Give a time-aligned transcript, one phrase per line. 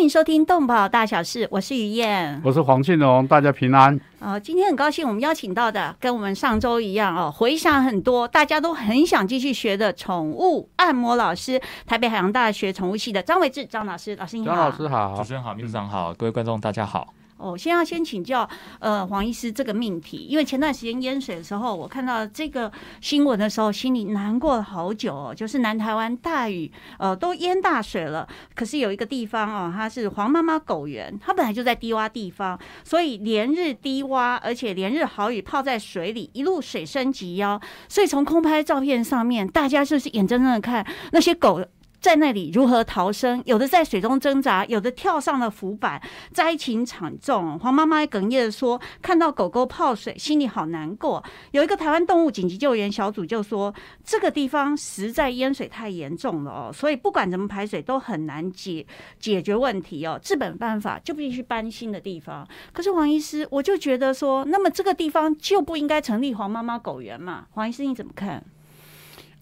[0.00, 4.00] 欢迎收听《动保大小事》，我是于燕，我是黄庆荣，大家平安。
[4.18, 14.54] 呃，今天很高兴，我们邀请到的跟我们上周一样哦，回想很多，大家都很想继续学的宠物按摩老师，台北海洋大学宠物系的张维志张老师，老师你好。
[14.54, 17.12] 张老师好，主持人好，秘书长好，各位观众大家好。
[17.40, 25.34] 哦，先要先请教呃黄医师这个命题，因为前段时间淹水的时候，我看到这个新闻的时候，心里难过了好久哦。
[25.34, 41.64] 就是南台湾大雨，呃，都淹大水了，可是有一个地方哦，它是黄妈妈狗园，它本来就在低洼地方，所以连日低洼，而且连日好雨泡在水里，一路水深及腰，所以从空拍照片上面，大家就是眼睁睁的看那些狗。
[42.00, 43.42] 在那里如何逃生？
[43.44, 46.00] 有的在水中挣扎，有的跳上了浮板，
[46.32, 47.58] 灾情惨重。
[47.58, 58.86] 黄妈妈哽咽的说：“看到狗狗泡水，心里好难过。”有一个台湾动物紧急救援小组就说：“这个地方实在淹水太严重了哦，所以不管怎么排水都很难解
[59.18, 60.18] 解决问题哦。
[60.22, 67.46] 治本办法就必须搬新的地方。”可是黄医师，我就觉得说，那么这个地方就不应该成立黄妈妈狗园嘛？
[67.50, 68.42] 黄医师你怎么看？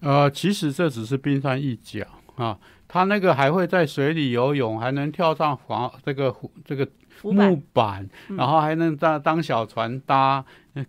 [0.01, 2.05] 呃，其实这只是冰山一角。
[2.39, 6.87] 啊，它那个还会在水里游泳，还能跳上房这个这个
[7.21, 10.43] 木板，然后还能当当小船搭。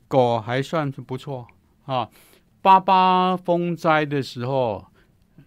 [0.07, 1.45] 狗还算是不错
[1.85, 2.09] 啊。
[2.63, 4.87] 八八风灾的时候，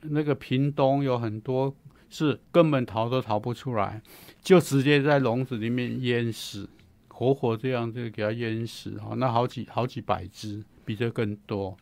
[0.02, 1.74] 那个屏东有很多
[2.10, 4.02] 是根本逃都逃不出来，
[4.42, 6.70] 就直接在笼子里面淹死，
[7.08, 9.16] 活活这样就给它淹死啊。
[9.16, 11.78] 那好几好几百只，比这更多。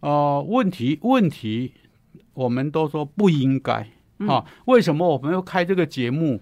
[0.00, 1.74] 呃，问题问题。
[2.34, 3.88] 我们都说不应该
[4.28, 6.40] 啊，为什么我们要开这个节目？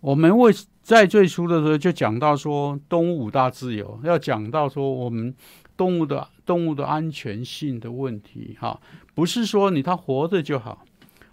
[0.00, 5.34] 我们为在最初的时候就讲到说，动物五大自由，要讲到说我们
[5.76, 8.78] 动物的动物的安全性的问题哈，
[9.14, 10.84] 不是说你它活着就好，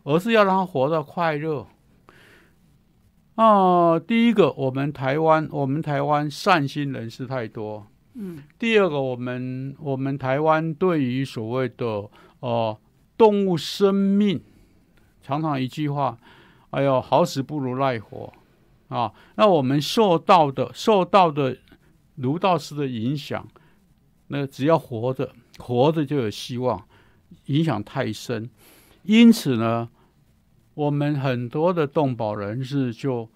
[0.03, 1.67] 而是要让它活得快乐
[3.35, 3.99] 啊。
[3.99, 8.43] 第一个，我们台湾我们台湾善心人士太多，嗯。
[8.57, 12.77] 第二个，我们我们台湾对于所谓的哦。
[13.21, 14.41] 动物生命
[15.21, 16.17] 常常一句话，
[16.71, 18.33] 哎呦，好死不如赖活
[18.87, 19.13] 啊！
[19.35, 21.55] 那我们受到的受到的
[22.15, 23.47] 儒道师的影响，
[24.29, 26.83] 那只要活着，活着就有希望。
[27.45, 28.49] 影响太深，
[29.03, 29.87] 因此呢，
[30.73, 33.29] 我们很多的动保人士就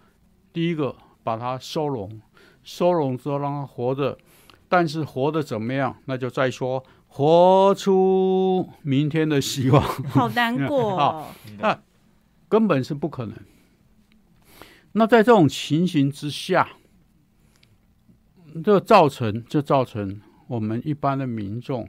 [0.51, 2.19] 第一个把它收容，
[2.63, 4.18] 收容之后让它活着，
[4.68, 6.84] 但是活得怎么样，那就再说。
[7.18, 11.28] 活出明天的希望，好难过 啊！
[11.59, 11.81] 那
[12.50, 13.34] 根本是不可能。
[14.92, 16.68] 那在这种情形之下，
[18.62, 21.88] 就造成就造成我们一般的民众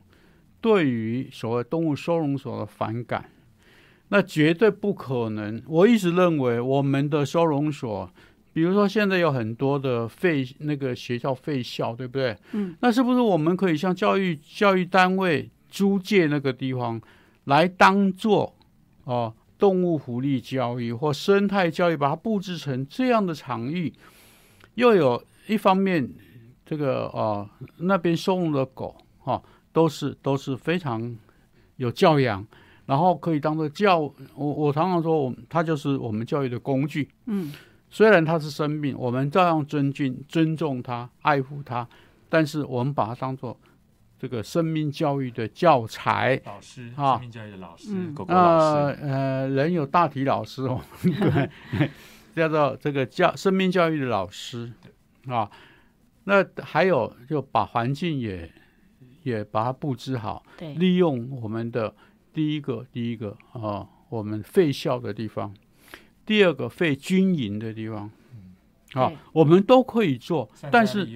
[0.60, 3.28] 对于所谓动物收容所的反感。
[4.10, 5.60] 那绝对不可能。
[5.66, 8.08] 我一直认为，我们的收容所。
[8.56, 12.34] 比如说，现在有很多的废那个学校废校，对不对？
[12.52, 16.98] 嗯，那是不是我们可以向教育教育单位租借那个地方，
[17.44, 18.56] 来当做
[19.04, 23.92] 哦动物福利教育或生态教育，把它布置成这样的场域？
[24.76, 26.08] 又有一方面，
[26.64, 27.46] 这个哦
[27.76, 31.14] 那边收容的狗哈都是都是非常
[31.76, 32.42] 有教养，
[32.86, 37.10] 然后可以当做教我我常常说，我它就是我们教育的工具。
[37.26, 37.52] 嗯。
[37.96, 41.88] 虽然他是生命，我们照样尊敬、尊重他、爱护他，
[42.28, 43.58] 但是我们把它当做
[44.18, 46.38] 这个生命教育的教材。
[46.44, 48.98] 老师，生命教育的老师，狗狗老师。
[49.00, 51.90] 呃，人有大体老师哦，对，
[52.36, 54.70] 叫做这个教生命教育的老师
[55.28, 55.50] 啊。
[56.24, 58.52] 那还有就把环境也
[59.22, 60.44] 也把它布置好，
[60.76, 61.94] 利用我们的
[62.34, 65.54] 第一个第一个啊，我们废校的地方。
[66.26, 68.10] 第二个废军营的地方，
[68.94, 71.08] 啊，我们都可以做，但是，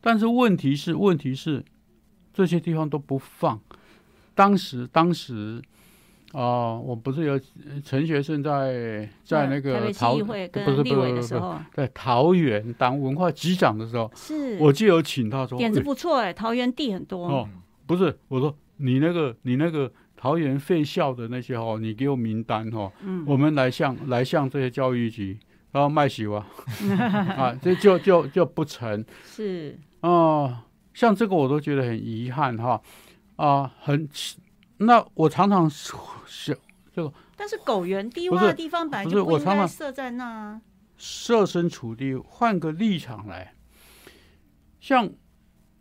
[0.00, 1.64] 但是问题是，问题是
[2.34, 3.60] 这些地方都不放。
[4.34, 5.62] 当时，当时，
[6.32, 7.40] 啊，我不是有
[7.84, 11.40] 陈学圣在在那个桃不是不是不是
[11.72, 17.28] 在桃园当文化局长的时候，是，我就有请他说点子不错哎，桃园地很多。
[17.28, 17.48] 哦，
[17.86, 19.92] 不是，我说你那个你那个。
[20.20, 22.90] 桃园废校的那些哦，你给我名单哦，
[23.24, 25.38] 我们来向来向这些教育局，
[25.70, 26.44] 然后卖洗哇，
[27.38, 29.04] 啊，这就就就不成。
[29.24, 29.78] 是。
[30.00, 32.82] 哦，像这个我都觉得很遗憾哈。
[33.36, 34.08] 啊，很
[34.78, 35.96] 那我常常想
[36.92, 40.60] 这个，但是狗园低洼的地方本来就不应该设在那，
[40.96, 43.54] 设身处地，换个立场来，
[44.80, 45.08] 像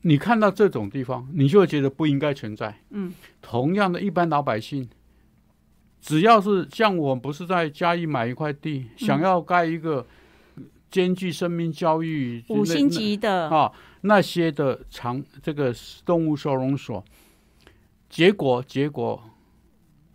[0.08, 2.80] 你看到这种地方，你就会觉得不应该存在。
[2.92, 4.88] 嗯，同样的一般老百姓，
[6.00, 10.06] 只要是像我不是在嘉义买一块地，想要盖一个
[10.90, 13.72] 兼具生命教育五星级的啊
[14.02, 15.74] 那些的长这个
[16.06, 17.04] 动物收容所，
[18.10, 19.22] 结果结果。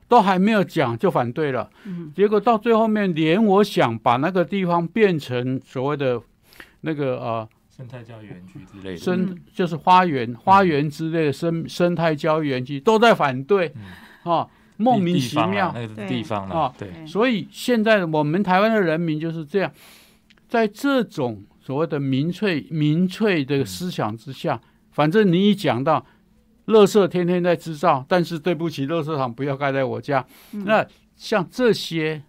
[0.08, 6.20] 都还没有讲就反对了，嗯，结果到最后面，连我想把那个地方变成所谓的
[6.82, 13.72] 那个呃生态教育园区之类的，生就是花园花园之类的生生态教育园区都在反对，
[14.24, 14.46] 啊，
[14.76, 15.72] 莫名其妙。
[15.74, 19.72] 那个地方啊，对，所以现在我们台湾的人民就是这样，
[20.48, 24.60] 在这种所谓的民粹民粹的思想之下，
[24.90, 26.04] 反正你一讲到。
[26.66, 30.24] 垃圾天天在制造，但是对不起，垃圾场不要盖在我家。
[30.52, 30.86] 那
[31.16, 32.22] 像这些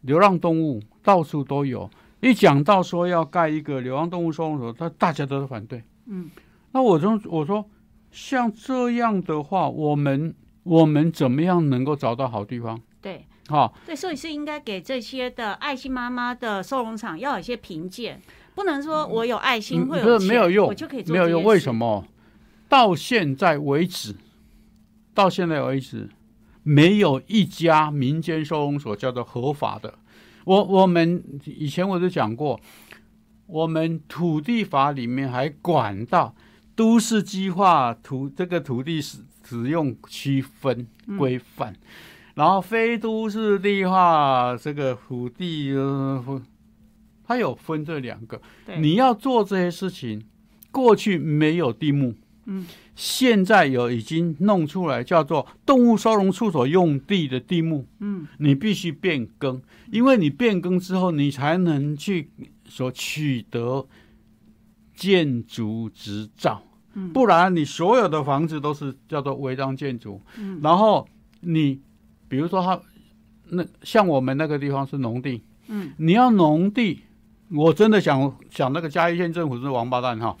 [0.00, 1.88] 流浪动物到处都有，
[2.24, 5.82] 一讲到说要盖一个流浪动物收容所，他大家都是反对。
[6.06, 6.30] 嗯，
[6.72, 7.68] 那我就我说，
[8.10, 12.80] 像这样的话，我们我们怎么样能够找到好地方？
[13.02, 18.18] 对，好，对，所以是应该给这些的爱心妈妈的收容场要有一些评鉴，
[18.54, 22.06] 不能说我有爱心会有没有用，我就可以没有用，为什么？
[22.70, 24.16] 到现在为止，
[25.12, 26.08] 到现在为止，
[26.62, 29.98] 没有一家民间收容所叫做合法的。
[30.44, 32.60] 我我们以前我都讲过，
[33.46, 36.34] 我们土地法里面还管到
[36.74, 40.86] 都市计划土这个土地使使用区分
[41.18, 41.74] 规范，
[42.34, 45.72] 然后非都市地化这个土地，
[47.26, 48.40] 它有分这两个。
[48.78, 50.24] 你要做这些事情，
[50.70, 52.14] 过去没有地目。
[52.46, 59.60] 嗯，现在有已经弄出来叫做动物收容处所用地的地目，嗯，你必须变更，
[59.90, 62.30] 因为你变更之后，你才能去
[62.68, 63.84] 所取得
[64.94, 66.62] 建筑执照，
[66.94, 71.08] 嗯，不然你所有的房子都是叫做违章建筑，嗯，然后
[71.40, 71.80] 你
[72.28, 72.80] 比如说他
[73.48, 77.00] 那像我们那个地方是农地，嗯，你要农地，
[77.50, 80.36] 我真的想想那个嘉义县政府是王八蛋哈，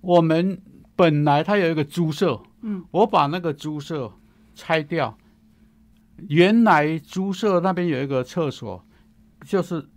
[0.00, 0.62] 我们。
[0.98, 4.12] 本来它有一个猪舍，嗯，我把那个猪舍
[4.56, 5.16] 拆掉。
[6.26, 8.84] 原来猪舍那边有一个厕所，
[9.44, 9.88] 就是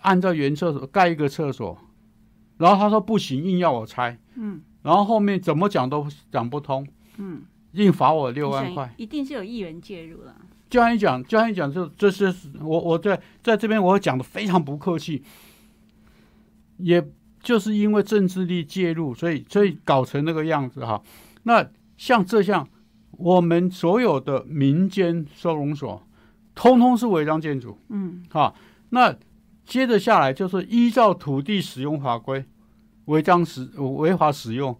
[0.00, 1.78] 按照原厕所盖一个厕所，
[2.56, 6.84] 然后他说不行，硬要我拆，嗯，然后后面怎么讲都讲不通，
[7.18, 7.42] 嗯，
[7.74, 10.34] 硬罚我六万块，一定是有议员介入了。
[10.68, 15.22] 这样一讲，这样一讲，就这是我我在在这边我讲的非常不客气，
[16.78, 17.08] 也。
[17.40, 21.00] 就是因为政治力介入，所以所以搞成那个样子哈。
[21.44, 22.68] 那像这项，
[23.12, 26.06] 我们所有的民间收容所，
[26.54, 27.78] 通通是违章建筑。
[27.88, 28.54] 嗯，哈。
[28.90, 29.14] 那
[29.64, 32.44] 接着下来就是依照土地使用法规，
[33.06, 34.76] 违章使违法使用，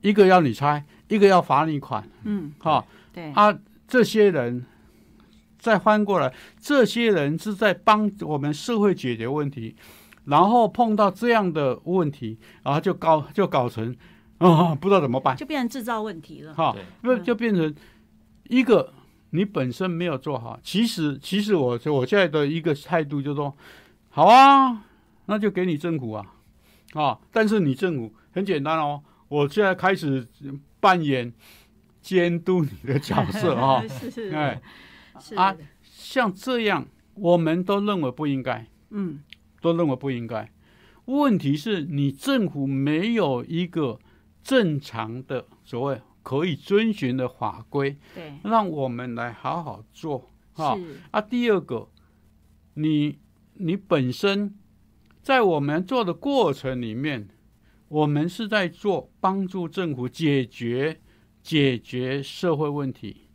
[0.00, 2.08] 一个要你拆，一个要罚你款。
[2.24, 2.84] 嗯，哈。
[3.12, 3.30] 对。
[3.32, 3.56] 啊，
[3.86, 4.64] 这些人
[5.58, 9.76] 再翻过来，这些人是在帮我们社会解决问题。
[10.24, 13.96] 然后碰到这样的问题，然后就搞就搞成，
[14.38, 16.54] 啊，不知道怎么办，就变成制造问题了。
[16.54, 17.74] 哈，就就变成
[18.48, 18.92] 一个
[19.30, 20.58] 你本身没有做好。
[20.62, 23.54] 其实，其实我我现在的一个态度就是说，
[24.10, 24.84] 好啊，
[25.26, 26.26] 那就给你政府啊，
[26.92, 30.26] 啊，但是你政府很简单哦，我现在开始
[30.78, 31.32] 扮演
[32.00, 34.60] 监督你的角色 啊，是是，哎，
[35.34, 39.20] 啊，像这样，我们都认为不应该，嗯。
[39.60, 40.50] 都认为不应该。
[41.06, 43.98] 问题是你政府没有一个
[44.42, 50.28] 正常的所谓可以遵循的法规，对，让我们来好好做。
[50.52, 50.78] 哈
[51.10, 51.88] 啊，第二个，
[52.74, 53.18] 你
[53.54, 54.54] 你本身
[55.22, 57.28] 在我们做的过程里面，
[57.88, 61.00] 我们是在做帮助政府解决
[61.42, 63.28] 解决社会问题。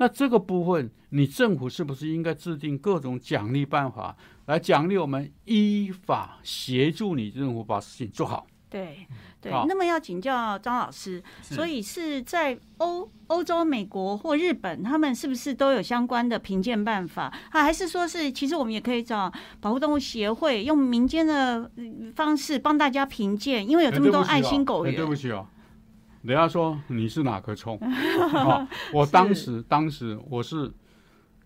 [0.00, 4.16] 那这个部分，你政府是不是应该制定各种奖励办法？
[4.46, 8.46] 来奖励我们依法协助你政府把事情做好。
[8.70, 9.06] 对
[9.42, 17.24] 对，那么要请教张老师，所以是在欧欧洲、美国或日本，他们是不是都有相关的评鉴办法？
[17.50, 19.30] 啊，还是说是其实我们也可以找
[19.60, 21.70] 保护动物协会，用民间的
[22.16, 23.68] 方式帮大家评鉴？
[23.68, 24.96] 因为有这么多爱心狗员。
[24.96, 25.46] 对不起哦，
[26.22, 27.78] 人家说你是哪颗葱
[28.34, 28.68] 啊？
[28.92, 30.70] 我当时当时我是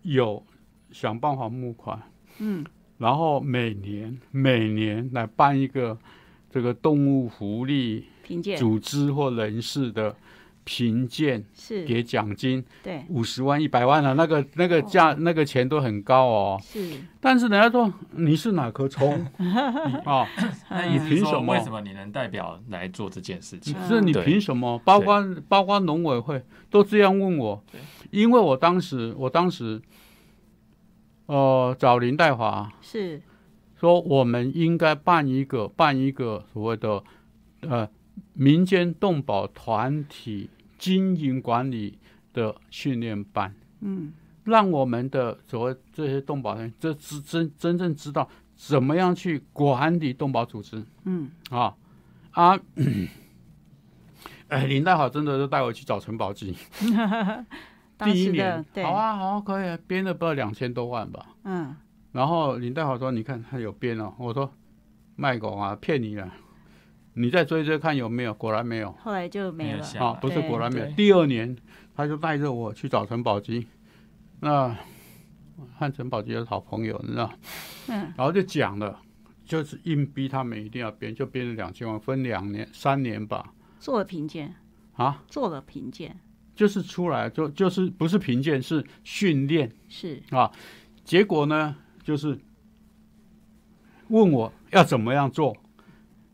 [0.01, 0.43] 有
[0.91, 2.01] 想办法募款，
[2.39, 2.65] 嗯。
[2.97, 5.97] 然后每年每年来办一个
[6.49, 8.05] 这个动物福利
[8.57, 10.15] 组织或人士的
[10.65, 16.59] 评鉴，是给奖金，对，五十万、一百万啊，那个那个价、那个钱都很高哦。
[16.61, 19.13] 是，但是人家说你是哪棵葱
[20.03, 20.27] 啊？
[20.71, 21.53] 那你凭什么？
[21.53, 23.75] 为什么你能代表来做这件事情？
[23.87, 24.77] 是你凭什么？
[24.79, 27.63] 包括包括农委会都这样问我，
[28.09, 29.79] 因为我当时我当时，
[31.27, 33.21] 呃，找林代华是
[33.79, 37.03] 说我们应该办一个办一个所谓的
[37.61, 37.87] 呃。
[38.37, 41.97] 民间动保团体经营管理
[42.33, 44.13] 的训练班，嗯，
[44.43, 51.29] 让我们的所谓这些动保人这真真真正知道怎么样去管理动保组织，嗯。
[51.49, 51.75] 啊
[52.31, 52.59] 啊，
[54.49, 56.53] 哎，林大好真的就带我去找陈宝基，
[57.97, 61.75] 第一年，好啊好啊可以，编了不知道两千多万吧，嗯，
[62.11, 64.51] 然后林大好说，你看他有编哦，我说
[65.15, 66.29] 卖狗啊，骗你了。
[67.17, 68.33] 你再追追看有没有？
[68.33, 69.83] 果然没有，后来就没了。
[69.99, 70.85] 啊，不是果然没有。
[70.91, 71.55] 第二年，
[71.95, 73.65] 他就带着我去找陈宝基，
[74.41, 74.75] 那
[75.79, 77.31] 和陈宝基是好朋友，你知道？
[77.87, 78.13] 嗯。
[78.17, 78.99] 然后就讲了，
[79.45, 83.53] 就是硬逼他们一定要编，就编了两千万，分两年、三年吧。
[83.79, 84.53] 做了评鉴
[84.95, 85.23] 啊？
[85.29, 86.19] 做了评鉴，
[86.53, 90.51] 就是出来就就是不是评鉴是训练是啊？
[91.05, 92.37] 结果呢，就是
[94.09, 95.55] 问我要怎么样做。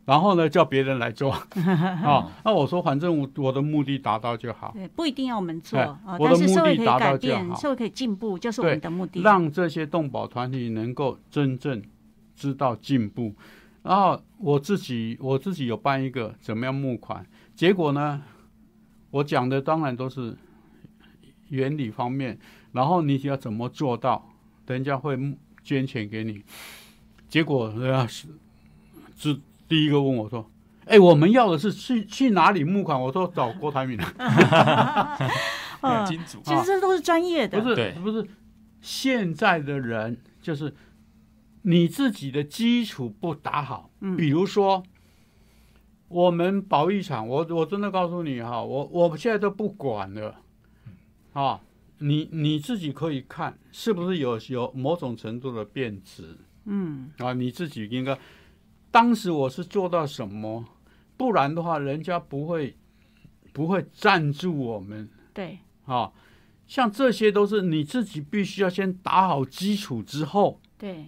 [0.04, 1.48] 然后呢，叫别人来做啊？
[2.44, 4.72] 那我说，反正我我的目的达到就好。
[4.74, 7.56] 对，不一定要我们做啊，我的目的达到就好。
[7.56, 9.22] 社会可以进步，就是我们的目的。
[9.22, 11.82] 让这些动保团体能够真正
[12.36, 13.34] 知道进步。
[13.84, 17.24] 然后我自己我自己有办一个怎么样募款？
[17.56, 18.24] 结果呢，
[19.12, 20.36] 我讲的当然都是
[21.50, 22.38] 原理方面。
[22.72, 24.28] 然后你要怎么做到，
[24.66, 25.16] 人家会
[25.64, 26.42] 捐钱给你？
[27.30, 28.28] 结果人家是
[29.16, 29.40] 是。
[29.72, 30.52] 第一个问我说
[30.84, 33.98] ：“哎，我们要的是去去哪里募款？”我说：“找郭台铭。
[36.06, 38.28] 金主，其实这都是专业的，不是不是。
[38.82, 40.76] 现在的人就是
[41.62, 44.84] 你自己的基础不打好，比如说
[46.10, 50.36] 我们保育场，我我真的告诉你哈，我我现在都不管了
[51.32, 51.62] 啊，
[52.00, 58.20] 你你自己可以看是不是有有某种程度的变质，嗯啊，你自己应该。
[58.92, 60.66] 当时我是做到什么？
[61.16, 62.76] 不然的话，人家不会
[63.54, 65.10] 不会赞助我们。
[65.34, 66.12] 对，啊，
[66.68, 71.06] 像这些都是你自己必须要先打好基础之后，对，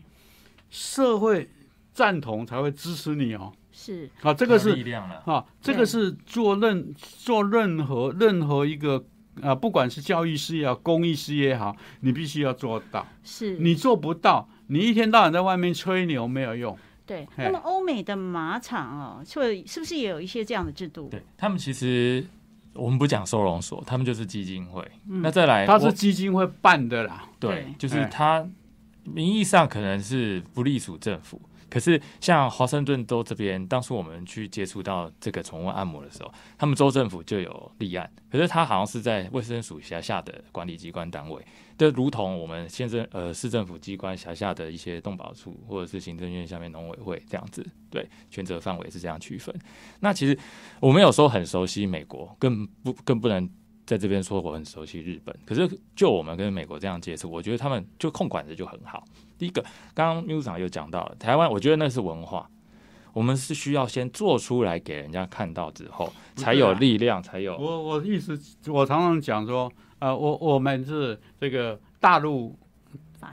[0.70, 1.50] 社会
[1.94, 3.52] 赞同才会支持你哦。
[3.72, 9.04] 是啊，这个是力量了啊，这个是做任做任何任何一个
[9.42, 13.06] 啊，不管是教育事业、公益事业也好，你必须要做到。
[13.24, 16.78] 是你做不到，你一天到晚在外面吹牛没有用。
[17.06, 21.10] 对，那么欧美的马场哦，是是不是也有一些这样的制度？
[21.10, 22.26] 对他们其实
[22.74, 24.86] 我们不讲收容所，他们就是基金会。
[25.06, 27.30] 那再来，他是基金会办的啦。
[27.40, 28.48] 对，就是他
[29.04, 31.42] 名义上可能是不隶属政府。
[31.70, 41.44] 可是像华盛顿州这边，当初我们去接触到这个宠物按摩的时候，他们州政府就有立案，可是他好像是在卫生署辖下的管理机关单位，
[41.78, 49.54] 就如同我们县政呃市政府机关辖下的一些动保处或者是行政院下面农委会这样子，对，权责范围是这样区分。
[50.00, 50.38] 那其实
[50.80, 53.50] 我们有时候很熟悉美国，更不更不能。
[53.86, 59.04] 在这边说我很熟悉日本，可是就我们跟美国这样接触，我觉得他们就控管的就很好。
[59.38, 59.62] 第一个，
[59.94, 62.50] 刚刚秘书长有讲到台湾，我觉得那是文化，
[63.12, 67.58] 我们是需要先做出来给人家看到之后，才有力量，才有。
[67.58, 69.70] 我我意思，我常常讲说，
[70.04, 72.54] 呃，我我们是这个大陆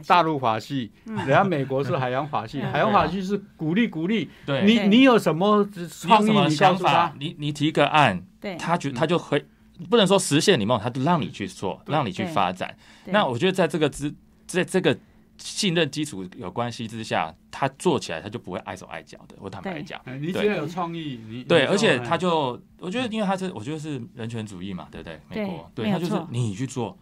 [0.07, 4.31] 大陆法系，人家美国是海洋法系，海洋法系是鼓励鼓励。
[4.47, 6.31] 对，你你有什么创意？
[6.31, 7.13] 你想法？
[7.19, 9.45] 你你提个案，对，他觉他就会。
[9.89, 12.77] 不能说实现你梦，他就让你去做，让你去发展。
[13.07, 14.15] 那我觉得在这个之
[14.47, 14.97] 在这个
[15.41, 19.35] 信任基础有关系之下，他做起来他就不会碍手碍脚的。
[19.41, 25.21] 我坦白讲，你只要有创意，你对，而且他就我觉得，因为他是我觉得是人权主义嘛，对不对？
[25.29, 26.97] 美国对他就是你去做，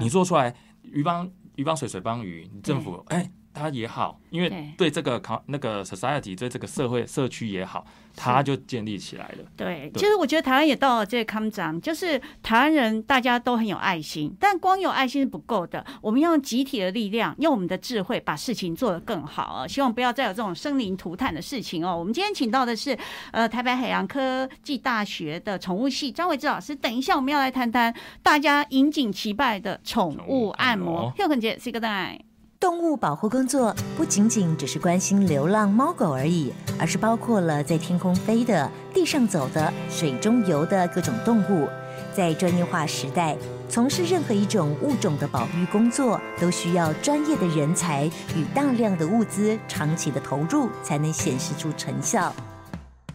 [0.00, 3.30] 你做出来鱼帮鱼帮水，水帮鱼，政府哎。
[3.52, 9.44] 他也好，因为对这个考那个 society 对这个社会社区也好，他就建立起来了。
[9.56, 19.66] 对，其实我觉得台湾也到了这个康章，就是台湾人大家都很有爱心，但光有爱心是不够的，我们要用集体的力量，用我们的智慧把事情做得更好啊！
[19.66, 21.96] 希望不要再有这种生灵涂炭的事情哦。
[21.96, 22.96] 我们今天请到的是
[23.32, 27.92] 呃台北海洋科技大学的宠物系张伟志老师，等一下我们要来谈谈
[28.22, 31.10] 大家引颈期盼的宠物按摩。
[31.16, 32.29] h 很 l 是 Good night。
[32.60, 41.66] 动物保护工作不仅仅只是关心流浪猫狗而已，而是包括了在天空飞的、地上走的、水中游的各种动物。
[42.14, 43.34] 在专业化时代，
[43.66, 48.04] 从事任何一种物种的保育工作，都需要专业的人才
[48.36, 52.30] 与大量的物资，长期的投入，才能显示出成效。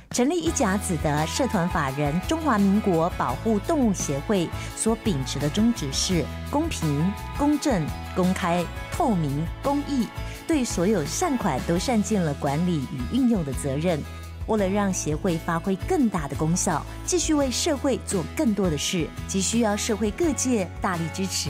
[0.10, 7.06] 成立一甲子的社团法人中华民国保护动物协会，所秉持的宗旨是公平、
[7.38, 7.86] 公正、
[8.16, 10.08] 公开、透明、公益，
[10.48, 14.02] 对所有善款都善尽了管理与运用的责任。
[14.48, 21.50] 为了让协会发挥更大的功效，继续为社会做更多的事，急需要社会各界大力支持。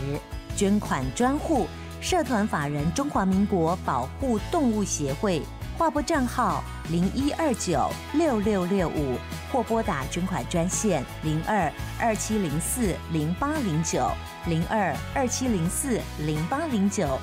[0.55, 1.67] 捐款专户：
[1.99, 5.41] 社团法人中华民国保护动物协会，
[5.77, 9.17] 划拨账号零一二九六六六五，
[9.51, 14.09] 或拨打捐款专线零二二七零四零八零九
[14.47, 17.19] 零二二七零四零八零九。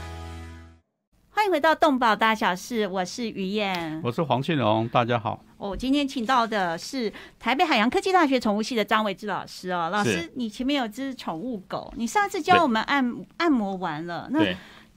[1.30, 5.42] 欢迎回到动保大小事，我是于燕，我是黄庆荣，大家好。
[5.56, 14.44] 我今天请到的是台北海洋科技大学宠物系的张维志老师哦，老师，你前面有只宠物狗，你上次教我们按按摩完了，那。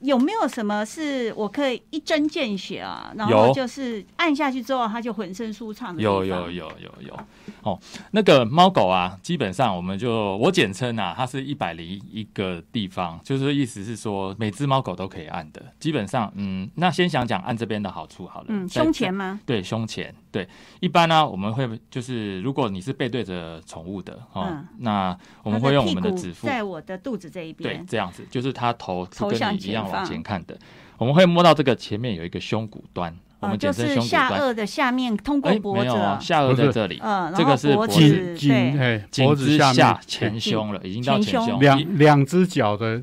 [0.00, 3.12] 有没有什么是我可以一针见血啊？
[3.16, 6.02] 然后就是按下去之后，它就浑身舒畅的。
[6.02, 7.18] 有有有有有
[7.62, 7.78] 哦，
[8.10, 15.62] 那个猫狗啊，基本上我们就我简称啊，它是一百零一个地方，就是意思是说每只猫狗都可以按的。
[15.80, 18.46] 基本上，嗯，那先想讲按这边的好处好了。
[18.48, 19.40] 嗯，胸前吗？
[19.46, 20.14] 对，胸前。
[20.36, 20.46] 对，
[20.80, 30.54] 一般呢，我们会就是如果你是背对着宠物的哦，那我们会用我们的指腹在我的肚子这一边，对，这样子就是它头是跟你一样往前看的。
[30.98, 34.08] 我们会摸到这个前面有一个胸骨端，我们简称胸骨端。
[34.08, 35.90] 下颚的下面通过脖子，
[36.20, 38.78] 下颚在这里，嗯，这个是脖子，颈，
[39.24, 43.02] 脖子下前胸了，已经到前胸，两两只脚的。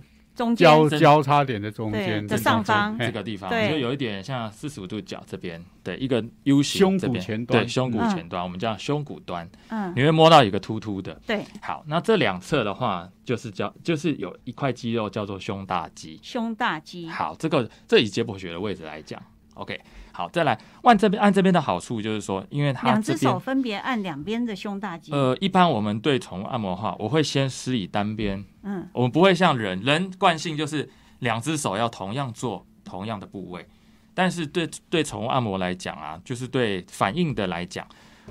[0.56, 2.98] 交交叉点的中间的上方。
[2.98, 19.22] 这个地方，就有一点像四十五度角这边，对，一个 U 型胸骨前端，对，胸骨前端，我们叫胸骨端，嗯，你会摸到一个突突的，对，好，那这两侧的话，就是叫，就是有一块肌肉叫做胸大肌，胸大肌，好，这个这以解剖学的位置来讲
[19.56, 19.80] ，OK。
[20.16, 25.12] 好，再来按这边按这边的好处就是说，因为它两只手分别按两边的胸大肌。
[25.12, 30.88] 呃，一般我们对宠物按摩的话，我会先施以单边，嗯，我们不会像人人惯性就是
[31.20, 33.68] 两只手要同样做同样的部位，
[34.14, 37.88] 但是对对宠物按摩来讲啊，就是对反应的来讲，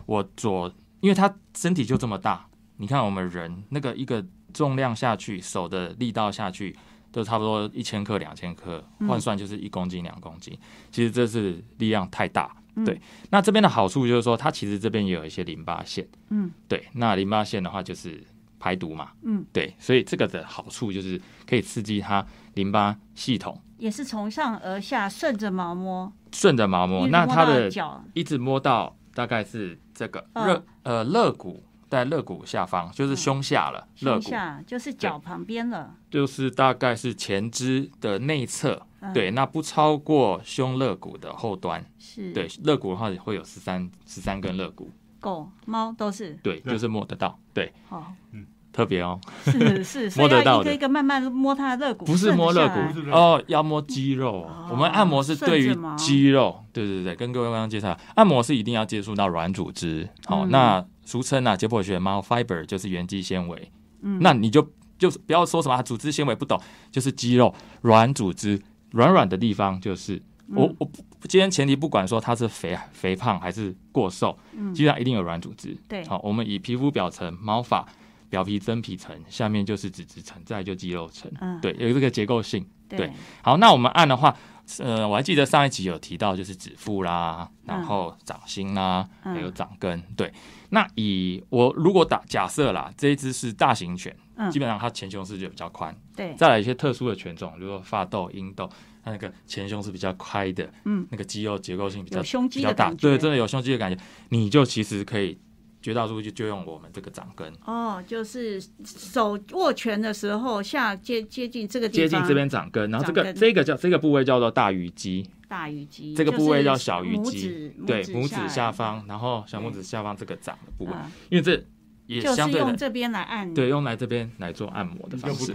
[0.07, 2.47] 我左，因为它身体就这么大，
[2.77, 6.77] 你看我们人那个一个重量下去，手的力道下去。
[7.13, 10.59] 都差不多一千克、两千克，换算就是一公斤、两公斤。
[10.91, 12.99] 其实这是力量太大，对。
[13.31, 16.89] 那这边的好处就是说，它其实这边也有一些淋巴腺，嗯，对。
[16.95, 18.25] 那淋巴腺的话就是
[18.59, 19.73] 排毒嘛，嗯，对。
[19.79, 27.07] 所以这个的好处就是可以刺激它淋巴系统，也是从上而下顺着毛摸，顺着毛摸。
[27.09, 31.63] 那它的脚一直摸到大概是这个肋呃肋骨。
[31.93, 33.87] 在肋骨下方，就是胸下了。
[34.01, 34.31] 肋骨
[34.67, 38.81] 就是脚旁边了，就是大概是前肢的内侧。
[39.13, 41.85] 对，那不超过胸肋骨的后端。
[41.99, 44.91] 是，对，肋骨的话会有十三十三根肋骨。
[45.21, 46.31] 狗、猫都是。
[46.43, 47.39] 对，就是摸得到。
[47.53, 49.21] 对，好，嗯，特别哦。
[49.45, 52.07] 是是， 摸得到一个一个慢慢摸它的肋骨。
[52.07, 54.49] 不是摸肋骨哦，要摸肌肉。
[54.71, 56.65] 我们按摩是对于肌肉。
[56.73, 60.09] 对对对，跟各位刚刚介绍，按摩是一定要接触到软组织。
[60.25, 60.83] 好，那。
[61.05, 63.71] 俗称啊，解剖学猫 fiber 就是原肌纤维，
[64.03, 64.67] 嗯，那你就
[64.99, 66.61] 就不要说什么组织纤维不懂，
[66.91, 68.61] 就是肌肉软组织
[68.91, 70.91] 软软的地方，就是我我
[71.29, 77.87] 今天前提不管说它是肥肥胖还是过瘦，嗯，基本上一定有软组织，对，好，我们以皮肤表层毛发
[78.31, 83.13] 表皮真皮层，下面就是脂质层，再就肌肉层，嗯，对，有这个结构性，对，
[83.43, 84.37] 好，那我们按的话。
[84.79, 90.01] 呃，我还记得上一集有提到，就是指腹啦，然后掌心啦，还有掌根。
[90.17, 90.33] 对，
[90.71, 94.17] 那以我如果打假设啦，这一只是大型犬，
[94.51, 95.95] 基本上它前胸是就比较宽。
[96.17, 98.69] 对，再来一些特殊的犬种，比如说发豆、英豆，
[99.05, 105.39] 它那个前胸是比较开的，嗯，那个肌肉结构性比较比较大，对，真的有胸肌的感觉，你就其实可以。
[105.83, 107.53] 绝大多数就就用我们这个掌根。
[107.65, 120.93] 哦，就是手握拳的时候下接接近这个地方，接近这边掌根，然后这个这个叫这个部位叫做大鱼肌，大鱼肌，这个部位叫小鱼肌，对，拇指下方，然后小拇指下方这个掌的部位，
[121.29, 121.63] 因为这
[122.07, 125.53] 也相对用这边来按，对，用来这边来做按摩的方式。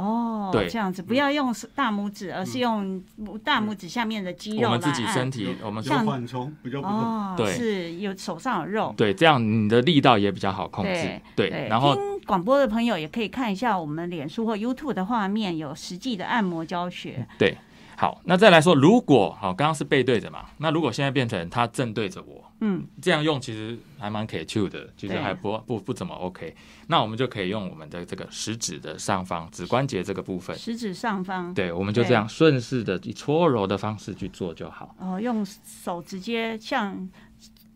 [0.00, 3.02] 哦，对，这样子不要用大拇指，而是用
[3.44, 11.20] 大拇指下面的肌肉我们自己身体，我们像缓冲比较不哦，对，是有手上有肉，对，这样你的力道也比较好控制。
[11.36, 17.26] 对，然后听广播的朋友也可以看一下我们脸书或 YouTube 的画面，有实际的按摩教学。
[17.38, 17.56] 对。
[17.96, 26.54] 好，那再来说，如果好，刚刚是背对着嘛，那如果现在变成他正对着我，嗯，这样用其实还蛮可 Q 的，其实还不不不怎么 OK。
[26.88, 37.08] 那我们就可以用我们的这个食指的上方指关节这个部分，食指上方，对，我们就这样顺势的以搓揉的方式去做就好，哦，用手直接像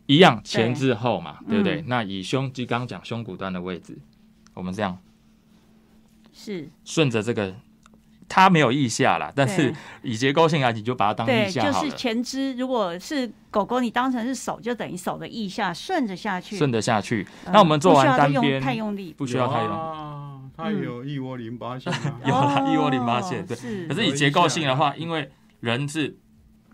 [0.06, 1.80] 一样前至后嘛，对对不对？
[1.80, 1.84] 嗯。
[1.86, 3.98] 那以胸肌刚刚讲胸骨端的位置，
[4.52, 4.98] 我们这样。
[6.32, 6.68] 是。
[6.84, 7.54] 顺着这个，
[8.28, 16.56] 它没有腋下啦，但是以结构性来，你就把它当对，就是腋下好了，前肢，如果是狗狗，你当成是手，就等于手的腋下顺着下去。
[16.56, 17.26] 顺着下去。
[17.46, 19.68] 嗯那我们做完单边，太用力，不需要太用。
[19.68, 22.20] 力，它有一窝淋巴腺啊。
[22.24, 23.56] 有啦哦一窝淋巴腺对。
[23.56, 23.86] 是。
[23.86, 26.16] 可是以结构性的话，因为人是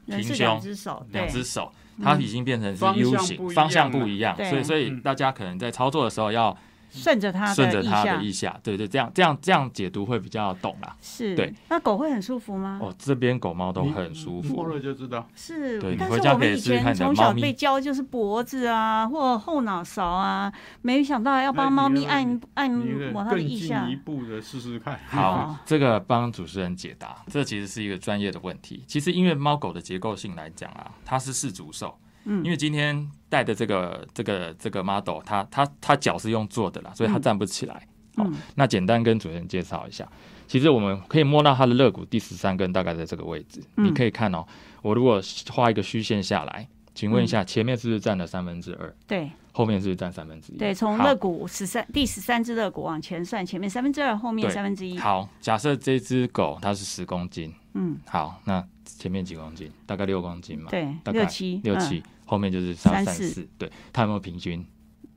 [0.06, 2.04] 平胸两只手，两只手，嗯。
[2.04, 6.56] 它已经变成是 U 型，方向不一样，对所以所以嗯大家可能在操作的时候要
[6.90, 10.96] 顺着它顺着它的腋下，对对，这样这样这样解读会比较懂啦。
[11.00, 11.54] 是，对。
[11.68, 12.78] 那狗会很舒服吗？
[12.82, 15.26] 哦，这边狗猫都很舒服摸服，了就知道。
[15.34, 23.96] 是对，但你回家是我们以可以试试看前从小被教就是脖子啊，或后脑勺啊，没想到要帮猫咪按按摩它的更腋下进一。
[23.96, 24.98] 步的试试看。
[25.06, 28.82] 好哦，这个帮主持人解答，这其实是一个专业的问题。
[28.86, 37.86] 其实因为猫狗的结构性来讲啊，它是四足兽，嗯因为今天带的这个这个这个 model，它它它脚是用坐的啦，所以它嗯站不起来。
[38.16, 40.06] 好嗯，那简单跟主持人介绍一下，
[40.48, 43.62] 其实我们可以摸到它的肋骨第十三根，大概在这个位置。
[43.76, 44.44] 嗯你可以看哦，
[44.82, 48.92] 我如果画一个虚线下来，请问一下，前面是不是占了三分之二？
[49.06, 50.56] 对后面是不是占三分之一？
[50.56, 54.98] 对，从肋骨十三第十三只肋骨往前算，前面三分之二，后面三分之一。
[54.98, 59.70] 好，假设这只狗它是十公斤，嗯，好，那前面几公斤？
[59.86, 64.64] 大概六公斤嘛，对，大概六七嗯六七，后面就是三三四，对，它有没有平均？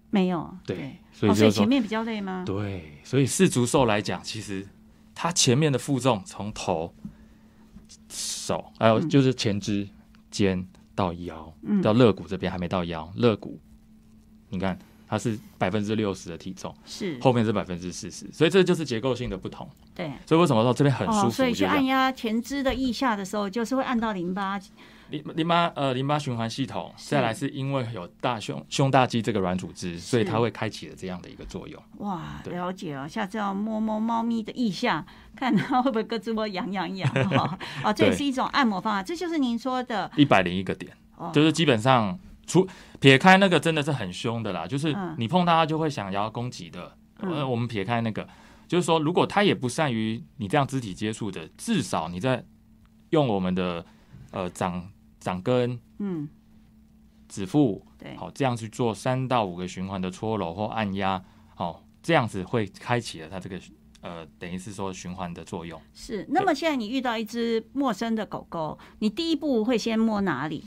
[0.10, 0.56] 没有。
[0.66, 2.44] 对，所以哦，就是说，所以前面比较累吗？
[2.46, 4.68] 对，所以四足兽来讲，其实
[5.16, 6.94] 它前面的负重从头、
[8.10, 9.90] 手，还有嗯就是前肢、
[10.30, 13.60] 肩到腰，嗯到肋骨这边还没到腰，肋骨，
[14.50, 14.78] 你看
[15.14, 19.70] 它是百分之六十的体重，是，后面是百分之四十，所以这就是结构性的不同。
[19.94, 20.12] 对。
[20.26, 21.30] 所以为什么说这边很舒哦，服？
[21.30, 24.60] 所以去按压前肢的腋下的时候，就是会按到淋巴。
[25.10, 31.80] 淋淋巴呃淋巴循环系统，再来是因为有大胸胸大肌这个软组织，所以它会开启了这样的一个作用。
[31.98, 37.08] 哇，了解哦，下次要摸摸猫咪的腋下，看它会不会咯吱窝痒痒痒。
[37.38, 42.18] 哦， 哦这也是一种按摩方法，这就是您说的一百零一个点，哦，就是基本上
[42.54, 42.68] 除
[43.00, 46.96] 撇开那个真的是很凶的啦，就是嗯你碰到它就会想要攻击的。
[47.18, 48.28] 嗯呃，我们撇开那个，
[48.68, 52.46] 就是说如果它也不善于你这样肢体接触的，至少你在
[53.10, 53.84] 用我们的
[54.30, 54.88] 呃掌
[55.20, 56.30] 掌根、嗯，
[57.28, 61.24] 指腹，对，好这样去做三到五个循环的搓揉或按压，
[61.56, 63.60] 好这样子会开启了它这个
[64.02, 65.82] 呃等于是说循环的作用。
[65.94, 66.24] 是。
[66.30, 70.64] 那么现在你遇到一只陌生的狗狗，你第一步会先摸哪里？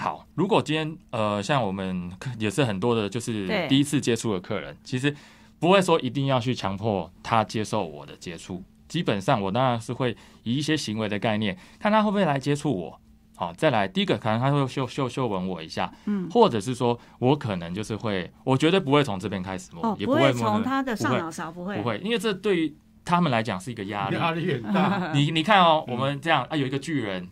[0.00, 2.08] 好，如果今天呃，像我们
[2.38, 5.12] 也是很多的，就是第一次接触的客人，其实
[5.58, 8.62] 不会说一定要去强迫他接受我的接触。
[8.86, 13.00] 基本上，我当然是会以一些行为的概念，看他会不会来接触我。
[13.34, 24.16] 好，再来第一个，可能他会嗅嗅嗅闻我一下，嗯，或者是说我可能就是会，我绝对不会从这边开始摸，哦，也不会从他的上脑勺，不会，不会，因为这对于他们来讲是一个压力。
[24.16, 27.28] 压力很大，你你看哦，嗯我们这样啊，有一个巨人，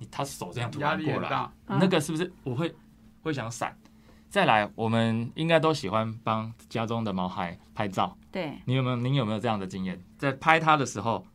[0.00, 2.74] 你他手这样突压然过来，那个是不是我会
[3.22, 3.72] 会想闪？
[4.30, 8.16] 再来，我们应该都喜欢帮家中的毛孩拍照。
[8.32, 8.96] 对，你有没有？
[8.96, 10.00] 您有没有这样的经验？
[10.16, 11.26] 在拍他的时候，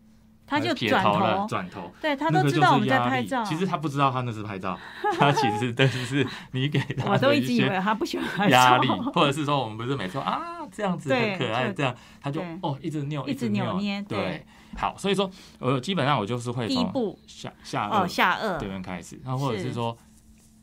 [0.47, 3.43] 他就呃撇转头了，转头，对，他那个就都知道我们在是压力拍照。
[3.43, 4.79] 其实他不知道他那是拍照，
[5.19, 14.45] 他其实都是你给他我都一直以为它不喜欢拍压力，或者是说我们不是每次说啊这样子对很可爱，这样他就哦一直扭一直扭捏对对。
[14.75, 17.17] 好，所以说呃基本上我就是会从第一步。
[17.27, 19.73] 下下哦，颚下颚这边开始，然后或者是是。
[19.73, 19.97] 说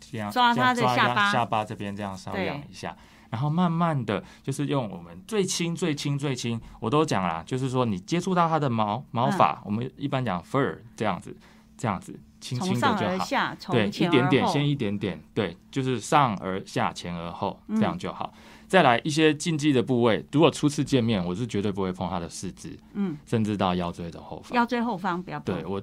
[0.00, 1.32] 这样抓它的这下巴。
[1.32, 2.44] 下巴这边这样搔对。
[2.44, 2.94] 痒一下，
[3.30, 11.34] 然后慢慢的就是用我们最轻最轻最轻，我都讲啦，就是说你接触到它的毛毛发，我们一般讲 fur 这样子，
[11.78, 13.24] 这样子轻轻的就好。
[13.24, 18.32] 下，对，一点点，先一点点，对，就是上而下，前而后，嗯这样就好。
[18.72, 24.56] 再来一些禁忌的部位，如果初次见面，我是绝对不会碰他的四肢，嗯，甚至到腰椎的后方。
[24.56, 25.82] 腰椎后方不要碰对我我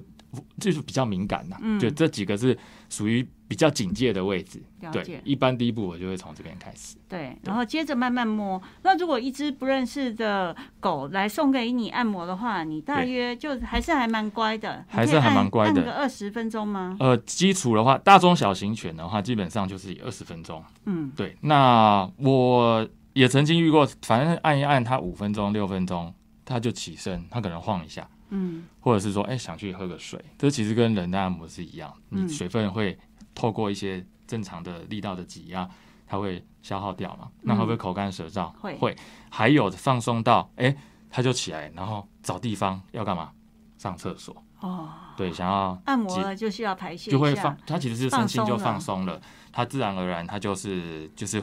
[0.58, 2.56] 就是比较敏感呐、嗯就这几个是
[2.88, 4.62] 属于比较警戒的位置。
[4.92, 6.96] 对，，一般第一步我就会从这边开始。
[7.08, 8.60] 对，然后接着慢慢摸。
[8.82, 16.96] 那如果一只不认识的狗来送给你按摩的话，你大约就还是还蛮乖的，你还是还蛮乖的按个二十分钟吗？
[17.00, 20.62] 呃，基础的话，大中小型犬的话，基本上就是以二十分钟。
[20.86, 26.14] 嗯，对，那我也曾经遇过，反正按一按它五分钟、六分钟，
[26.44, 28.64] 它就起身，它可能晃一下，嗯。
[28.80, 32.26] 或者是说，哎、想去喝个水，这其实跟人的按摩是一样，嗯。
[32.26, 32.98] 你水分会
[33.34, 35.68] 透过一些正常的力道的挤压，
[36.06, 38.50] 它会消耗掉嘛，那会不会口干舌燥？
[38.60, 38.74] 会。
[38.76, 38.96] 会，
[39.30, 40.76] 还有放松到，哎、
[41.10, 43.30] 他就起来，然后找地方要干嘛？
[43.78, 49.18] 上厕所，哦，对，想要按摩了就需要排泄就会放，他其实是身心就放放松了，
[49.50, 51.42] 他自然而然他就是就是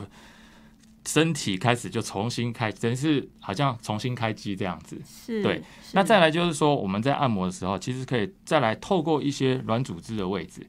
[1.07, 5.01] 身体开始就重新开，等于是好像重新开机这样子。
[5.05, 10.67] 是，对那再来就是说，我们在按摩的时候，其实可以再来透过一些软组织的位置。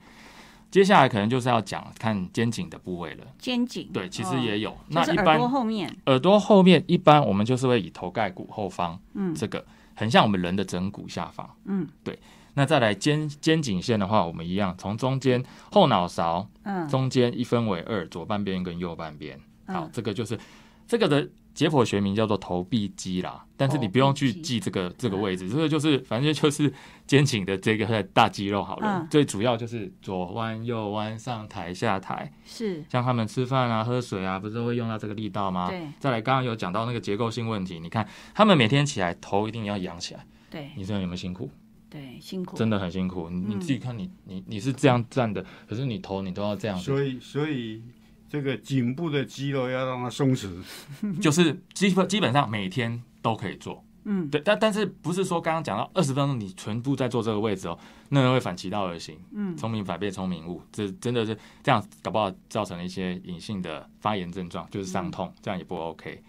[0.71, 3.27] 接下来可能就是要讲看肩颈的部位了。
[3.39, 4.77] 肩颈，对，其实哦也有。
[4.87, 11.49] 那一般耳朵后面，耳朵后面一般我们就是会以头盖骨后方嗯这个很像我们人的枕骨下方。
[11.65, 12.17] 嗯对
[12.55, 19.41] 那再来肩肩颈线的话，我们一样从中间后脑勺嗯，中间一分为二，左半边跟右半边。
[19.69, 20.39] 好嗯，这个就是
[20.87, 26.73] 这个的解剖学名叫做头臂肌啦，但是你不用去记这个这个位置，这个就是反正就是
[27.07, 29.01] 肩颈的这个大肌肉好了。
[29.01, 35.69] 嗯最主要就是左弯右弯上抬下抬，是，像他们吃饭啊、喝水啊，不是会用到这个力道吗？
[35.69, 41.51] 对再来，刚刚有讲到那个结构性问题，你看他们每天起来头一定要仰起来，对你这样有没有辛苦？
[41.91, 43.31] 对，辛苦，真的很辛苦。
[43.31, 47.83] 你自己看你你你是这样站的，可是你头你都要这样，所以所以
[48.29, 50.49] 这个颈部的肌肉要让它松弛，
[51.21, 53.83] 就是基本基本上每天都可以做。
[54.05, 66.23] 嗯，对，但但是不是说刚刚讲到二十分钟你全部在做这个位置哦，那人会反其道而行，嗯聪明反被聪明误，这真的是这样，搞不好造成了一些隐性的发炎症状，就是伤痛，这样也不 OK。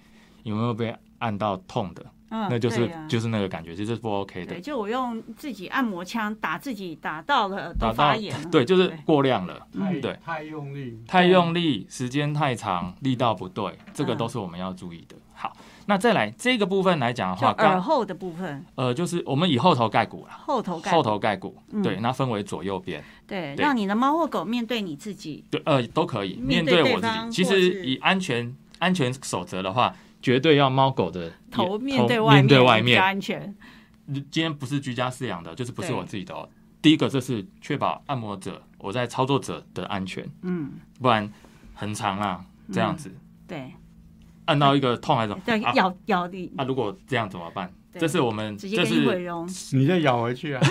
[0.43, 2.05] 有没有被按到痛的？
[2.29, 4.53] 嗯，那就是、啊就是那个感觉，就是不 OK 的。
[4.53, 4.61] 对，。
[4.61, 10.17] 就我用自己按摩枪打自己，打到了都打发炎了，对，就是过量了，太对。
[10.23, 15.15] 太用力，太用力，时间太长，力道不对，这个嗯都是我们要注意的。
[15.33, 21.81] 好，那再来这个部分来讲的话，刚耳后的部分，呃就是我们以后头盖骨啦，后头盖，后头盖骨，嗯。
[21.81, 23.01] 对，那分为左右边。
[23.25, 23.63] 对，对。
[23.63, 27.31] 让你的猫或狗面对你自己，对，呃，都可以面面对我自己。
[27.31, 33.01] 其实以安全安全守则的话，绝对要猫狗的头面对外面对外比较面。
[33.01, 33.55] 安全，
[34.07, 36.47] 今天不是居家饲养的，就是不是我自己的、哦。
[36.81, 41.31] 第一个，就是确保按摩者我在操作者的安全，嗯，不然
[41.73, 43.13] 很长啊，这样子、
[43.47, 43.73] 对，
[44.45, 46.63] 按到一个痛还是什么咬咬你，啊？
[46.63, 47.71] 如果这样怎么办？
[47.91, 50.61] 对这是我们直接是容，你再咬回去啊！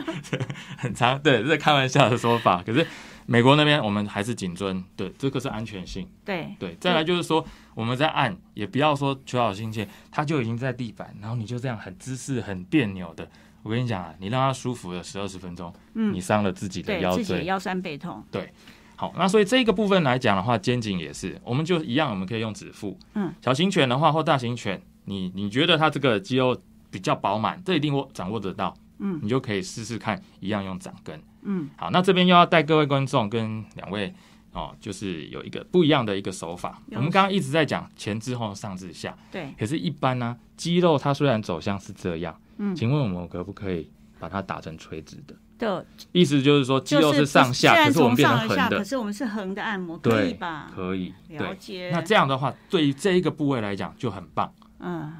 [0.78, 2.62] 很长，对，这是开玩笑的说法。
[2.62, 2.86] 可是
[3.30, 6.08] 美国那边我们还是谨遵，对，这个是安全性。
[6.24, 13.28] 对，对，再来就是说，我们在按，也不要说求好心切，他就已经在地板，然后你就这样很姿势很别扭的。
[13.62, 17.22] 我跟你讲啊，你让他舒服了十二十分钟，嗯你伤了自己的腰椎。
[17.22, 18.50] 自己腰酸背痛，对
[18.96, 22.98] 好，那所以这个部分来讲的话，肩颈也是，我们就一样，我们可以用指腹。
[23.12, 26.58] 嗯，小型犬的话或大型犬，你你觉得它这个肌肉
[26.90, 31.20] 比较饱满，这一定握掌握得到，嗯你就可以试试看，一样用掌根。
[31.42, 34.12] 嗯，好，那这边又要带各位观众跟两位
[34.52, 36.82] 哦，就是有一个不一样的一个手法。
[36.90, 45.34] 我们刚刚一直在讲前置后、上至下，对，可是，一般呢，肌肉它虽然走向是这样，嗯，请问我们可不可以把它打成垂直的？
[45.58, 50.70] 的意思就是说，肌肉是上下，可是我们变成横的可，是我们是横的按摩，可以吧？
[50.72, 51.12] 可以。
[51.30, 54.52] 了，解，那这样的话，对于这一个部位来讲就很棒。
[54.78, 55.12] 嗯，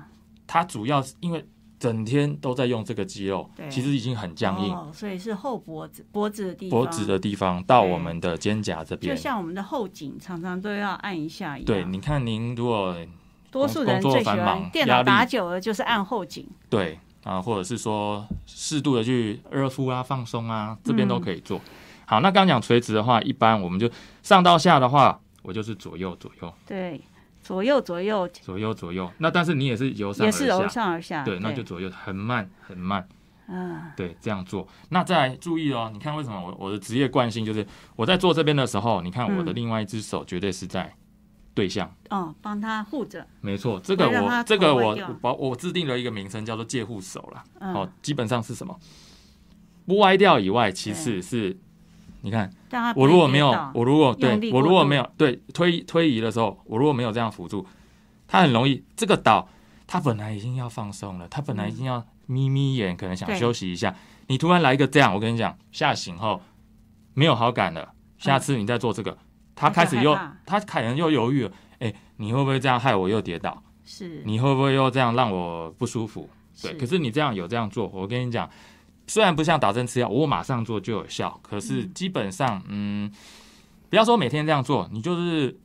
[0.47, 1.45] 它主要是因为
[1.79, 9.23] 整天都在用这个肌肉，其实已经很僵硬，哦，所以是后脖子脖子的地方，脖子的地方到我们的肩胛这边就。
[9.23, 11.67] 像我们的后颈常常都要按一下一样。
[11.67, 12.97] 对，你看您如果
[13.51, 16.47] 多数人工作最喜繁忙欢电脑打久了就是按后颈。
[16.69, 21.61] 对啊，或者是说适度的去热敷啊、放松啊，这边都可以做。
[22.07, 23.91] 好，那刚刚讲垂直的话，一般我们就
[24.23, 27.01] 上到下的话，我就是左右左右对，
[27.49, 29.11] 左右左右左右左右。
[29.17, 31.25] 那但是你也是由上而也是由下，上而下。
[31.25, 33.09] 对，那就左右很慢很慢，
[33.47, 34.69] 嗯，对，这样做。
[34.91, 40.95] 那再来注意哦，你看为什么我我的职业惯性就是我在做这边的时候，你看我的嗯另外一只手绝对是在
[41.55, 41.91] 对象。
[42.11, 43.27] 哦，帮他护着。
[43.41, 47.43] 没错，这个我这个我把我制定了一个名称叫做借护手啦。
[47.61, 48.79] 嗯，哦，基本上是什么？
[49.87, 51.57] 不歪掉以外，其次是，
[52.21, 52.51] 你看
[52.97, 57.67] 我如果没有，我如果对我如果没有对推推移的时候，我如果没有这样辅助，
[58.27, 59.49] 它很容易这个岛，
[59.87, 63.95] 它本来已经要放松了，它本来已经要眯眯眼，可能想休息一下，
[64.27, 66.43] 你突然来一个这样，我跟你讲，吓醒后
[67.15, 69.17] 没有好感了，下次你再做这个，
[69.55, 73.63] 它他开始又害它可能又犹豫了，哎，你会不会这样害我又跌倒？
[73.85, 76.29] 是，你会不会又这样让我不舒服？
[76.61, 78.51] 对，可是你这样有这样做，我跟你讲，
[79.09, 83.11] 虽然不像打针吃药，我马上做就有效，可是嗯基本上，嗯，
[83.91, 85.59] 不要说每天这样做，你就是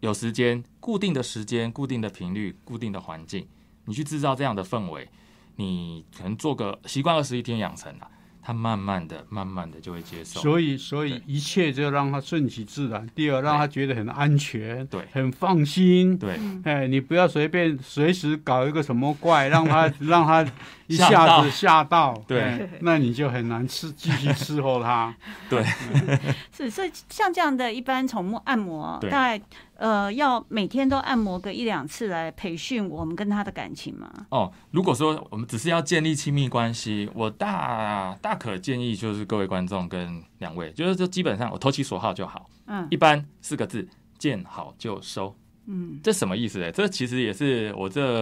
[0.00, 3.48] 有时间、固定的时间、固定的频率、固定的环境，
[3.86, 5.08] 你去制造这样的氛围，
[5.56, 8.08] 你可能做个习惯二十一天养成了。
[8.50, 13.08] 他慢慢的、慢慢的就会接受，所以，所以一切就让他顺其自然。
[13.14, 16.36] 第二，让他觉得很安全，对，很放心，对。
[16.64, 20.44] 哎，你不要随便随时搞一个什么怪， 让他让他
[20.88, 25.14] 一下子吓到，对，那你就很难伺继续伺候他。
[25.48, 25.64] 对，
[26.52, 29.40] 是，所以像这样的一般宠物按摩，大概。
[29.80, 34.12] 呃，要每天都按摩个一两次来培训我们跟他的感情吗？
[34.28, 42.50] 哦，如果说我们只是要建立亲密关系，我大大可建议就是各位观众跟两位，就是这基本上我投其所好就好。
[42.66, 43.88] 嗯，一般四个字，
[44.18, 45.34] 见好就收。
[45.64, 46.70] 嗯，这什么意思呢？
[46.70, 48.20] 这其实也是我这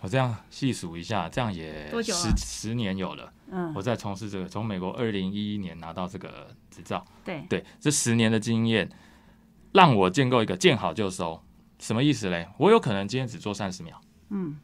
[0.00, 3.30] 我这样细数一下，这样也十十年有了。
[3.50, 7.04] 嗯，我在从事这个，从美国二零一一年拿到这个执照。
[7.26, 8.88] 对对，这十年的经验。
[9.72, 11.40] 让我建构一个见好就收，
[11.78, 12.48] 什么意思嘞？
[12.58, 14.00] 我有可能今天只做三十秒，
[14.30, 14.58] 嗯，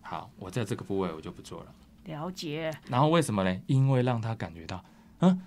[0.00, 1.66] 好，我在这个部位我就不做了。
[2.04, 2.70] 了解。
[2.88, 3.60] 然后为什么嘞？
[3.66, 4.82] 因为让他感觉到，
[5.20, 5.40] 嗯，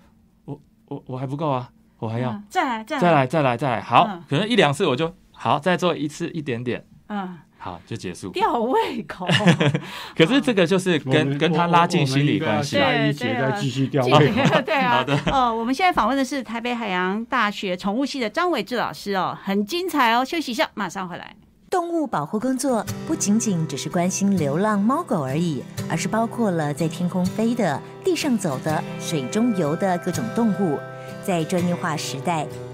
[0.45, 7.37] 我我我还不够啊，我还要再来再再来再来再来，好，可能一两次我就好，再做一次一点点，嗯。
[7.61, 8.29] 好，就结束。
[8.29, 9.27] 吊胃口。
[10.17, 12.77] 可是这个就是跟跟他拉近心理关系。
[12.77, 14.61] 下一节再继续吊胃口。
[14.65, 14.97] 对啊。
[14.97, 15.19] 好的。
[15.31, 20.23] 哦，我们现在访问的是台北海洋大学宠物系的张伟志老师哦，很精彩哦。
[20.23, 21.35] 休息一下，马上回来。
[21.69, 30.79] 动物保护工作不仅仅只是关心流浪猫狗而已，而是包括了在天空飞的、地上走的、水中游的各种动物。
[31.21, 32.47] 在专业化时代，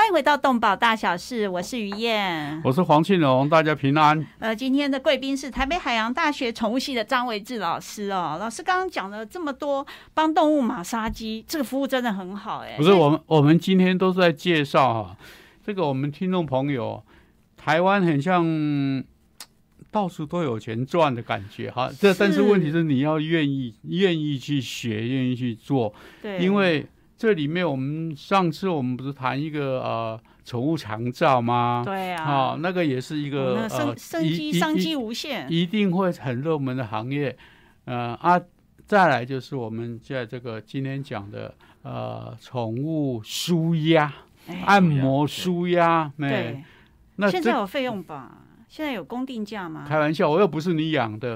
[0.00, 4.26] 欢迎回到动保大小事，我是于燕，我是黄庆荣，大家平安。
[4.38, 8.38] 呃，今天的贵宾是台北海洋大学宠物系的张维志老师哦。
[8.40, 12.78] 老师刚刚讲了这么多，帮动物马杀鸡，这个服务真的很好哎。
[12.78, 15.16] 不是我们，我们今天都是在介绍哈，
[15.62, 17.04] 这个我们听众朋友，
[17.58, 18.42] 台湾很像
[19.90, 21.90] 到处都有钱赚的感觉哈。
[22.00, 26.86] 这但是问题是你要愿意愿意去学，愿意去做，对，因为。
[27.20, 31.82] 这里面我们上次我们不是谈一个呃宠物长照吗？
[31.84, 37.36] 对啊，啊那个也是一个呃生机商机无限，一定会很热门的行业。
[37.84, 38.40] 呃啊，
[38.86, 44.10] 再来就是我们在这个今天讲的呃宠物舒压、
[44.64, 46.64] 按摩舒压，对，
[47.16, 48.38] 那现在有费用吧？
[48.70, 49.84] 现在有公定价吗？
[49.88, 51.34] 开玩笑，我又不是你养的。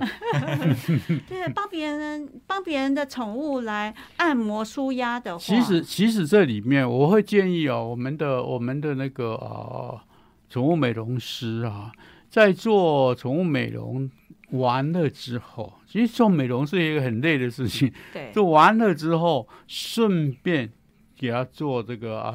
[1.26, 10.00] 对，帮别人帮别人的宠物来按摩舒压的话，其实其实这里面我会建议哦，我们的我们的那个呃
[10.48, 11.90] 宠物美容师啊，
[12.30, 14.08] 在做宠物美容
[14.50, 17.92] 完了之后，其实做美容是一个很累的事情。
[18.12, 20.70] 对，做完了之后顺便。
[21.16, 22.34] 给他做这个啊，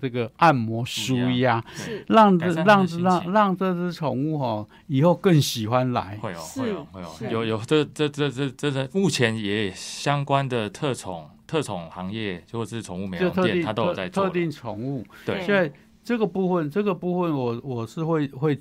[0.00, 1.64] 这个按摩舒压，
[2.08, 6.18] 让这让这让让这只宠物哈以后更喜欢来。
[6.20, 7.44] 会有会有会有有。
[7.44, 15.04] 有这这这这这这目前也相关的特宠特宠行业，或者是宠物美容店，它都有在做特定宠物。
[15.24, 18.58] 对，现在这个部分这个部分，我我是会会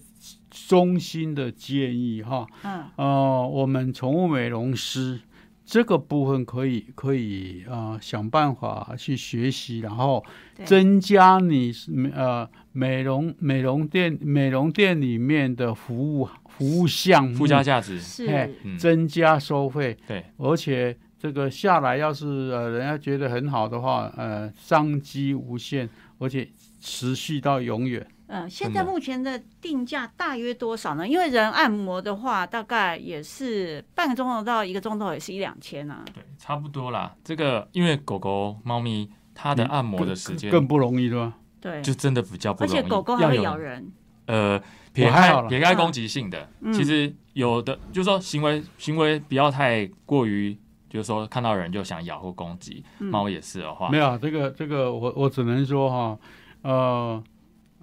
[0.52, 2.84] 衷心的建议哈，嗯。
[2.96, 5.20] 呃，我们宠物美容师。
[5.68, 10.24] 这个部分可以可以啊，想办法去学习，然后
[10.64, 11.74] 增加你
[12.16, 17.36] 呃美容美容店美容店里面的服务服务项目。
[17.36, 18.00] 附加价值。
[18.00, 18.50] 是。
[18.80, 19.98] 增加收费。
[20.08, 26.48] 对，而且这个下来要是呃人家觉得很好的话，呃商机无限，而且
[26.80, 28.08] 持续到永远。
[28.28, 31.08] 嗯，现在目前的定价大约多少呢？
[31.08, 36.04] 因为人按摩的话，大概也是半个钟头到一个钟头，也是一两千啊。
[36.14, 37.16] 对，差不多啦。
[37.24, 41.34] 这个因为狗狗、猫咪它的按摩的时间更不容易，对吧？
[41.62, 42.78] 对，就真的比较不容易。
[42.78, 43.90] 而且狗狗还会咬人。
[44.26, 44.62] 呃，
[44.92, 50.54] 撇开撇开攻击性的，其实有的就是说行为行为不要太过于，
[50.90, 52.84] 就是说看到人就想咬或攻击。
[53.00, 56.20] 猫也是的话，没有这个这个，我我只能说哈，
[56.64, 57.24] 呃。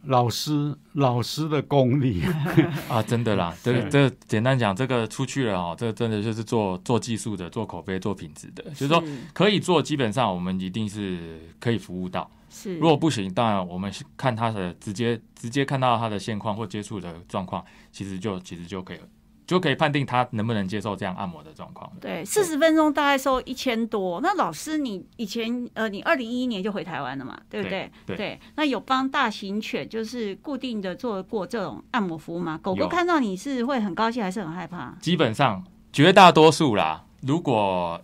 [0.07, 2.23] 老师老师的功力。
[2.89, 9.03] 啊，真的啦， 这个这简单讲，这个出去了哦，这个真的就是做做技术的、做口碑、做品质的，就是说
[9.33, 12.31] 可以做，基本上我们一定是可以服务到。
[12.51, 18.99] 是，如果不行，当然我们看他的直接直接看到他的现况或接触的状况，其实就其实就可以
[19.47, 21.91] 就可以判定他能不能接受这样按摩的状况。
[22.01, 24.21] 对，四十分钟大概收一千多。
[24.21, 27.91] 那老师，你以前呃，你二零一一年就回台湾了嘛，对不对？
[28.07, 28.41] 对。
[28.57, 32.59] 那有帮大型犬就是固定的做过这种按摩服务吗？
[32.63, 34.97] 狗狗看到你是会很高兴还是很害怕？
[35.01, 38.01] 基本上绝大多数啦，如果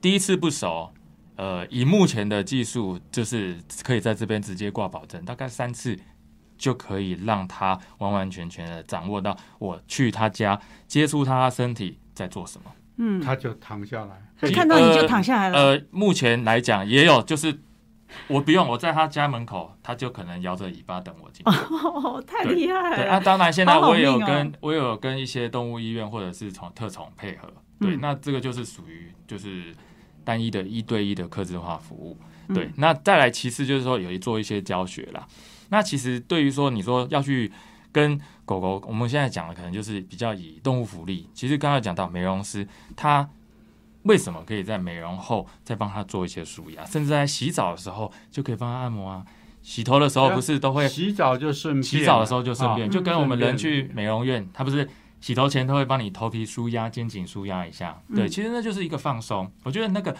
[0.00, 0.90] 第一次不熟，
[1.36, 5.98] 呃，以目前的技术，就是可以在这边直接挂保证，大概三次
[6.58, 12.70] 就可以让他完完全全的掌握到我去他家接触他身体在做什么。
[12.98, 14.20] 嗯，他就躺下来。
[14.40, 15.58] 他看到你就躺下来了。
[15.58, 17.56] 呃，目前来讲也有，就是
[18.26, 21.50] 我不用我在他家门口，他就可能摇着尾巴等我进去。
[21.86, 22.96] 哦，太厉害了。
[22.96, 27.48] 对啊，当然现在我也有跟、我有跟一些动物医院或者是从特宠配合，
[27.78, 29.72] 对，嗯那这个就是属于就是
[30.24, 35.24] 单一的一对一的客制化服务，嗯对，那再来其次就是说有一做一些教学啦。
[35.68, 37.50] 那其实对于说你说要去
[37.92, 41.28] 跟狗狗，我们现在讲的可能就是比较以动物福利。
[41.34, 42.66] 其实刚才讲到美容师，
[42.96, 43.28] 他
[44.02, 49.24] 为什么可以在美容后再帮他做一些舒压，甚至在洗澡的时候就可以帮他按摩啊。
[49.60, 54.88] 洗头的时候不是都会洗澡就顺便，洗澡的时候就顺便，啊就跟我们人去美容院，他不是
[55.20, 58.00] 洗头前都会帮你头皮舒压、肩颈舒压一下。
[58.14, 59.50] 对，嗯其实那就是一个放松。
[59.64, 60.16] 我觉得那个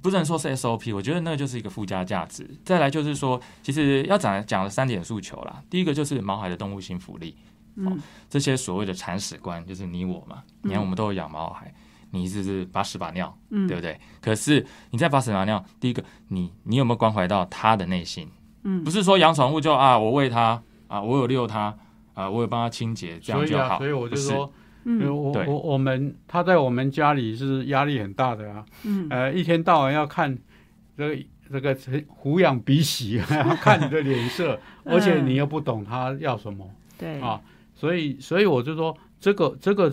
[0.00, 2.48] 不能说是 SOP，我觉得那个就是一个附加价值。
[2.64, 5.62] 再来就是说，其实要讲讲了三点诉求啦。
[5.68, 7.36] 第一个就是毛孩的动物性福利，
[7.76, 10.42] 嗯这些所谓的铲屎官，就是你我嘛。
[10.62, 11.72] 你看我们都有养毛孩，
[12.10, 13.98] 你一直是把屎把尿，嗯对不对？
[14.20, 18.28] 可是你在把屎把尿，第一个你你有没有关怀到他的内心？
[18.64, 21.76] 嗯不是说养宠物就啊，我喂它啊，我有遛它
[22.14, 23.78] 啊，我有帮它清洁，这样所以啊，就好。
[23.78, 24.52] 所以我就不是说，
[24.88, 25.14] 嗯。
[25.14, 29.06] 我我我们他在我们家里是压力很大的啊，嗯。
[29.10, 30.36] 呃，一天到晚要看
[30.96, 33.18] 这个这个虎养鼻息，
[33.60, 34.94] 看你的脸色，嗯。
[34.94, 36.68] 而且你又不懂他要什么。
[36.98, 37.20] 对。
[37.20, 37.40] 啊，
[37.74, 39.92] 所以所以我就说这个这个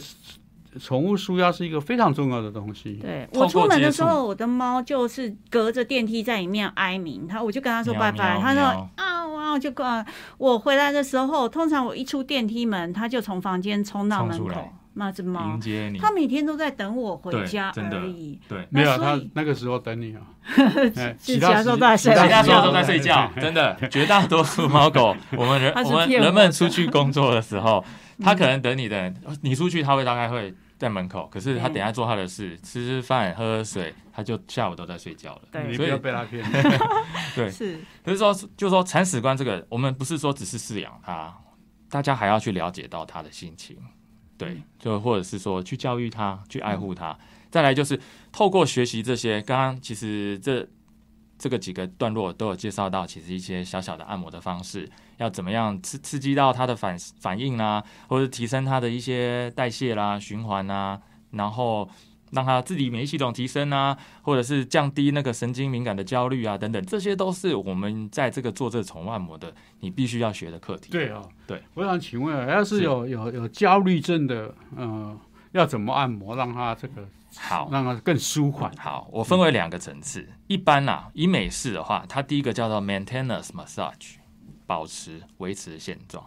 [0.79, 2.95] 宠物舒压是一个非常重要的东西。
[2.95, 10.05] 对我出门的时候，我的猫就是隔着电梯在里面哀鸣，它我就跟它说拜拜，喵它说喵啊哇就过来。
[10.37, 15.99] 我回来的时候，通常我一出电梯门，它就从房间冲到门口迎，接你。
[15.99, 18.39] 他每天都在等我回家真的而已。
[18.47, 20.21] 对，没有他那个时候等你啊，
[21.19, 27.83] 其他时候都在睡其他时候觉都在睡觉， 真的，绝大多数猫狗， 我们人我们人们出去工作的时候，
[28.21, 35.41] 他可能等你的，你出去他会大概会在门口，可是他等下做他的事，吃吃饭，喝喝水，他就下午都在睡觉了。
[35.51, 35.73] 对。
[35.73, 36.43] 所以要被他骗。
[37.35, 37.79] 对，是。
[38.03, 41.33] 可是说，就说铲屎官这个，我们不是说只是饲养它，
[41.89, 43.77] 大家还要去了解到它的心情，
[44.37, 47.17] 对，就或者是说去教育他，去爱护他。
[47.49, 47.99] 再来就是
[48.31, 50.67] 透过学习这些，刚刚其实这
[51.37, 61.89] 这个几个段落都有介绍到，其实一些小小的按摩的方式，要怎么样刺刺激到他的反反应啦，或者提升他的一些代谢啦、循环啦，然后。
[62.31, 70.91] 让他自己免疫系统提升啊，或者是降低那个神经敏感的焦虑啊，等等，这些都是我们在这个做这个宠物按摩的，你必须要学的课题。
[70.91, 75.17] 对啊，对，我想请问啊，要是是有有有焦虑症的，呃，
[75.51, 77.07] 要怎么按摩让他这个
[77.37, 78.71] 好，让他更舒缓？
[78.77, 80.27] 好，我分为两个层次。
[80.47, 84.15] 一般啊、以美式的话，它第一个叫做 maintenance massage，
[84.65, 86.23] 保持维持现状；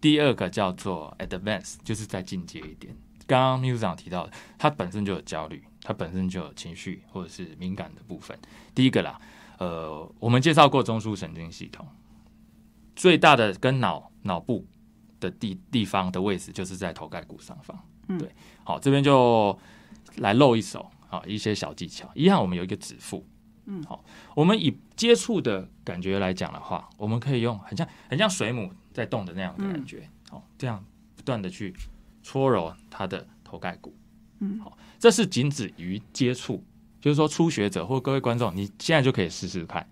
[0.00, 2.96] 第二个叫做 advance，就是再进阶一点。
[3.26, 8.38] 刚刚秘书长提到的，他本身就有焦虑，他本身就有情绪或者是敏感的部分。
[8.74, 9.20] 第一个啦，
[9.58, 11.86] 呃，我们介绍过中枢神经系统，
[12.94, 14.66] 最大的跟脑脑部
[15.20, 17.78] 的地地方的位置就是在头盖骨上方。
[18.08, 18.30] 嗯对，
[18.64, 19.58] 好，这边就
[20.16, 22.10] 来露一手啊，一些小技巧。
[22.14, 23.26] 一样，我们有一个指腹，
[23.64, 24.04] 嗯好，
[24.34, 30.84] 我们以接触的感觉来讲的话，我们可以用很像很像水母在动的那样的感觉，好、这样
[31.16, 31.74] 不断的去
[32.24, 33.94] 搓揉他的头盖骨，
[34.40, 34.58] 嗯。
[34.58, 36.64] 好，这是仅止于接触，
[37.00, 39.86] 就是说初学者或各位观众，你现在就可以试试看。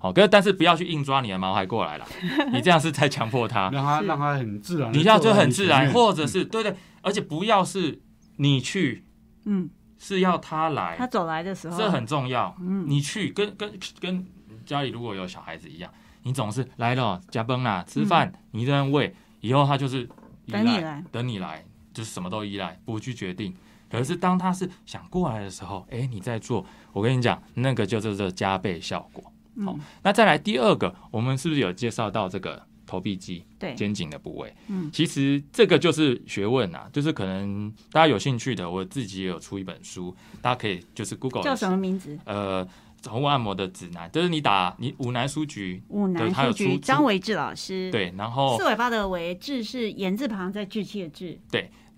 [0.00, 2.06] 好，可是但是不要去硬抓你的毛孩过来了，
[2.52, 3.68] 你这样是在强迫他。
[3.70, 8.00] 让他让他很自然，你要就很自然，或或者是对对，而且不要是
[8.36, 9.04] 你去，
[9.44, 9.68] 嗯，
[9.98, 12.54] 是要他来，他走来的时候，这很重要。
[12.60, 12.84] 嗯。
[12.86, 14.24] 你去跟跟跟
[14.64, 15.90] 家里如果有小孩子一样，
[16.22, 20.08] 你总是来了加崩啦，吃饭、你这样喂，以后他就是
[20.46, 21.64] 等你来，等你来，
[21.98, 23.52] 就是什么都依赖，不去决定。
[23.90, 29.24] 可是当他是想过来的时候，哎，你在做，我跟你讲，那个就是这加倍效果。
[29.64, 34.54] 好嗯那再来第二个，我们是不是有介绍到这个头臂肌、对，肩颈的部位。
[34.68, 42.16] 嗯，其实这个就是学问啊，就是可能大家有兴趣的，我自己也有出一本书，大家可以就是 Google 叫什么名字？
[42.26, 42.64] 呃，
[43.02, 51.36] 宠物按摩的指南，就是你打你五南书局，五南书局，张维志老师。，对，然后四尾巴的维志是言字旁在志气的志。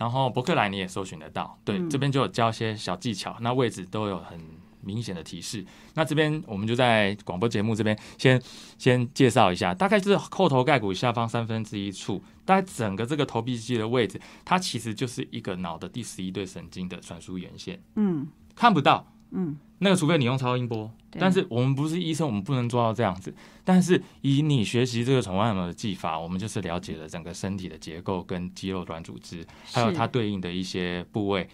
[0.00, 4.40] 然后博客来你也搜寻得到，对，嗯这边就有教一些小技巧，那位置都有很
[4.80, 5.62] 明显的提示。
[5.92, 8.40] 那这边我们就在广播节目这边先
[8.78, 18.26] 先介绍一下，大概就是后头盖骨下方三分之一处，大概整个这个头皮肌的位置，它其实就是一个脑的第十一对神经的传输沿线，嗯
[18.56, 19.06] 看不到。
[19.32, 23.34] 嗯，那个除非你用超音波，对但是我们不是医生，我们不能做到这样子。
[23.64, 31.48] 但是以你学习这个宠物按摩的技法，我们就是了解了整个身体的结构跟肌肉软组织，还有它对应的一些部位。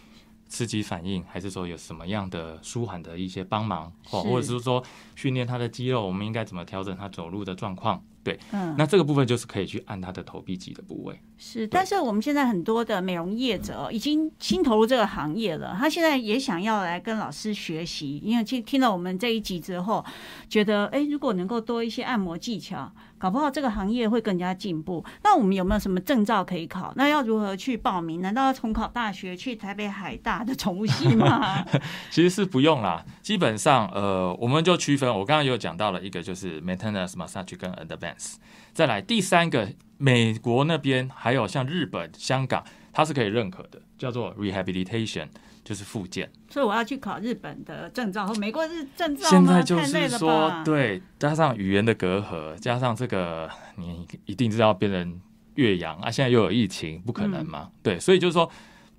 [0.49, 4.81] 刺激反应，还是说有什么样的舒缓的一些帮忙，或或者是说
[5.17, 8.01] 训练它的肌肉，我们应该怎么调整它走路的状况？
[8.23, 11.19] 对，嗯，那这个部分就是可以去按它的头臂肌的部位。
[11.39, 20.05] 是，但是我们现在很多的美容业者已经新投入这个行业了，他现在也想要来跟老师学习，因为听听了我们这一集之后，
[20.49, 25.05] 觉得哎，如果能够多一些按摩技巧，搞不好这个行业会更加进步。
[25.23, 26.93] 那我们有没有什么证照可以考？
[26.97, 28.23] 那要如何去报名？
[28.23, 31.63] 难道要重考大学去台北海大的宠物系吗？
[32.11, 38.37] 其实是不用啦，基本上呃，我们就区分，我刚刚有讲到了一个就是 maintenance massage 跟 advance，
[38.77, 42.63] 再来第三个，美国那边还有像日本、香港，
[42.93, 45.27] 它是可以认可的，叫做 rehabilitation，
[45.65, 46.31] 就是复健。
[46.51, 49.31] 所以我要去考日本的证照和美国的证照吗？
[49.31, 55.19] 现在就是说吧，对，加上语言的隔阂，加上这个你一定知道变成
[55.55, 58.51] 岳阳啊，现在又有疫情，不可能嘛，对，所以就是说，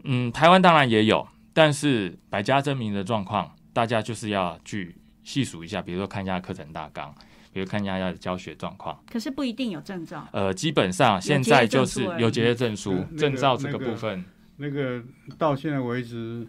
[0.05, 7.13] 嗯，台湾当然也有，但是百家争鸣的状况，大家就是要去细数一下，比如说看一下课程大纲，
[7.57, 10.27] 比如看一下他的教学状况，可是不一定有证照。
[10.31, 14.23] 呃，基本上现在就是有结业证书嗯、那个证照这个部分，
[14.57, 15.01] 那个
[15.39, 16.47] 到现在为止，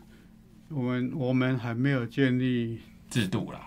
[0.68, 2.78] 我们我们还没有建立
[3.08, 3.60] 制度啦。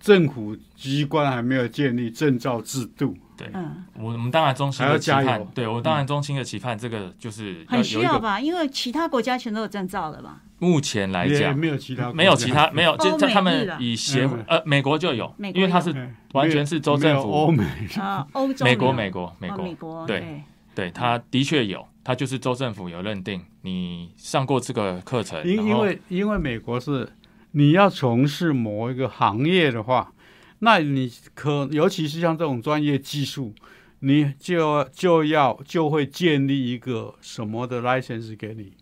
[0.00, 8.40] 政府机关还没有建立证照制度，对嗯，我们当然衷心的期盼，对我当然衷心的期盼，这个就是很需要吧？
[8.40, 10.42] 因为其他国家全都有证照了吧？
[10.64, 17.30] 目前来讲，没有其他没有其他 没有，就他们以协呃美国就有，因为它是哎完全是州政府。
[17.30, 17.64] 欧美。
[17.98, 20.42] 啊，欧洲美国美国美国，对
[20.74, 27.08] 对，它的确有，它就是州政府有认定你上过这个课程，因因为因为美国是
[27.52, 30.12] 你要从事某一个行业的话，
[30.60, 33.54] 那你可尤其是像这种专业技术，
[34.00, 38.72] 你就就要就会建立一个什么的 license 给你，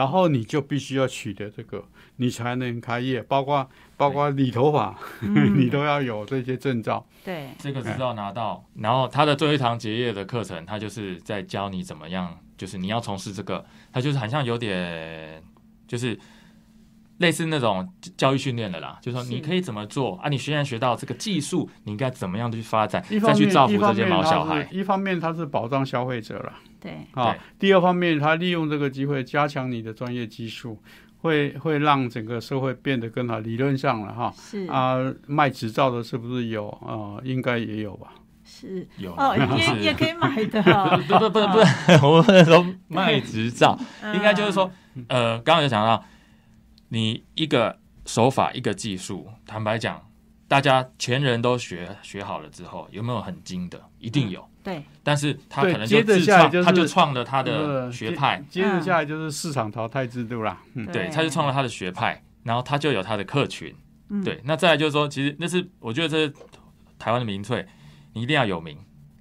[0.00, 1.84] 然后你就必须要取得这个，
[2.16, 7.06] 你才能开业，包括包括理头发， 嗯你都要有这些证照。
[7.22, 15.42] 对，这个执照拿到，然后他的最后一堂结业的课程，他就是在教你怎么样，就是你要从事这个，他就是好像有点
[15.86, 16.18] 就是。
[17.20, 20.28] 类似那种教育训练的啦，就是说你可以怎么做啊？
[20.28, 24.68] 你虽然学到这个技术，你应该怎么样去发展，再去造福这些毛小孩。
[24.70, 26.52] 一方面它是保障消费者了。
[26.80, 30.82] 对，啊，第二方面，它利用这个机会加强你的专业技术，
[31.18, 33.38] 会会让整个社会变得更好。
[33.40, 34.96] 理论上了哈，是啊，
[35.26, 38.12] 卖执照的是不是有啊、应该也有吧？
[38.42, 39.14] 是有
[39.56, 44.68] 也也可以买的哦，不不不不是，我们说卖执照，嗯应该就是说，
[45.06, 46.02] 呃，刚刚有讲到，
[46.90, 50.04] 你一个手法一个技术，坦白讲，
[50.48, 53.80] 大家前人都学学好了之后，有没有很精的？
[54.00, 60.60] 一定有，对，但是他可能就自创，就是他就创了他的呃学派，接接着下来就是市场淘汰制度啦。
[60.74, 63.72] 嗯，对，他就创了他的学派，然后他就有他的客群，
[64.08, 64.24] 嗯。
[64.24, 66.34] 对，那再来就是说，其实那是我觉得这是
[66.98, 67.64] 台湾的民粹，
[68.14, 68.76] 你一定要有名，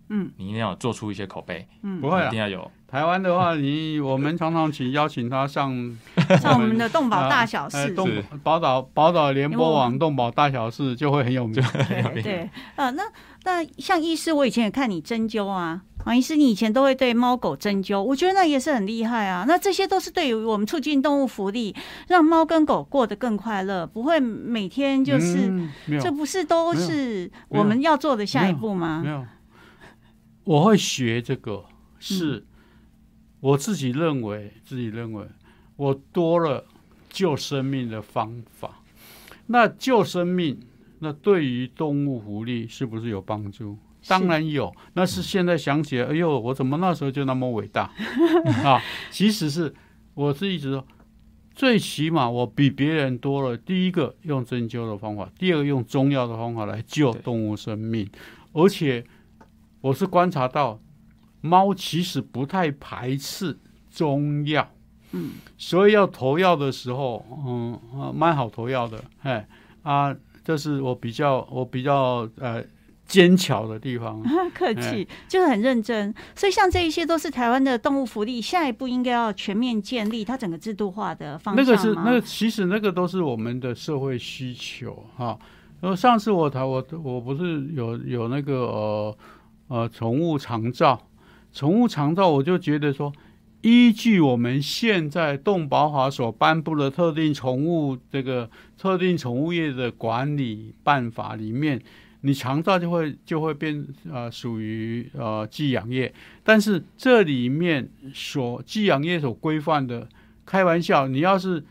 [0.09, 0.31] 嗯。
[0.37, 2.27] 你一定要做出一些口碑，嗯，不会啊。
[2.27, 2.39] 一定。
[2.39, 5.71] 要有，台湾的话，你我们常常请邀请他上
[6.41, 11.53] 上我们的动保大小事，呃动是宝岛宝岛联播网网动保大小事就会很有名。
[11.53, 13.03] 对对，呃，那
[13.43, 19.45] 那像医师，我以前也看你针灸啊，黄医师，你以前都会对猫狗针灸，我觉得那也是很厉害啊。
[19.47, 21.75] 那这些都是对于我们促进动物福利，
[22.07, 25.69] 让猫跟狗过得更快乐，不会每天就是，嗯、
[26.01, 29.01] 这不是都是我们要做的下一步吗？
[29.05, 29.11] 没？
[29.11, 29.25] 有，
[30.45, 31.63] 我会学这个，
[31.99, 32.45] 是
[33.39, 35.25] 我自己认为，自己认为
[35.75, 36.65] 我多了
[37.09, 38.81] 救生命的方法。
[39.47, 40.59] 那救生命，
[40.99, 43.77] 那对于动物福利是不是有帮助？
[44.07, 47.91] 当然有，那是现在想起来，哎呦，我怎么那时候就那么伟大
[48.63, 48.81] 啊？
[49.11, 49.73] 其实是
[50.13, 50.85] 我是一直说，
[51.53, 53.57] 最起码我比别人多了。
[53.57, 58.09] 第一个用针灸的方法，第二个用中药的方法来救动物生命，
[58.53, 59.03] 而且
[59.81, 60.79] 我是观察到
[61.41, 63.57] 猫其实不太排斥
[63.89, 64.69] 中药，
[65.11, 69.47] 嗯，所以要投药的时候，嗯，啊蛮好投药的，哎
[69.83, 72.63] 啊，这是我比较我比较呃
[73.05, 74.21] 坚巧的地方。
[74.53, 76.13] 客气，就是很认真。
[76.35, 85.39] 所以像这一些都是台湾的动物福利，下一步应该要全面建立它整个制度化的方向那个是那个，其实那个都是我们的社会需求哈。
[85.81, 89.17] 然后上次我谈我我不是有有那个呃
[89.69, 91.01] 呃宠物长照，
[91.51, 93.11] 宠物肠道我就觉得说，
[93.61, 101.81] 依据我们现在动保法所颁布的特定宠物这个特定宠物业的管理办法里面，
[102.21, 110.07] 你肠道就会就会变呃属于呃寄养业，但是这里面所寄养业所规范的，
[110.45, 111.63] 开玩笑，你要是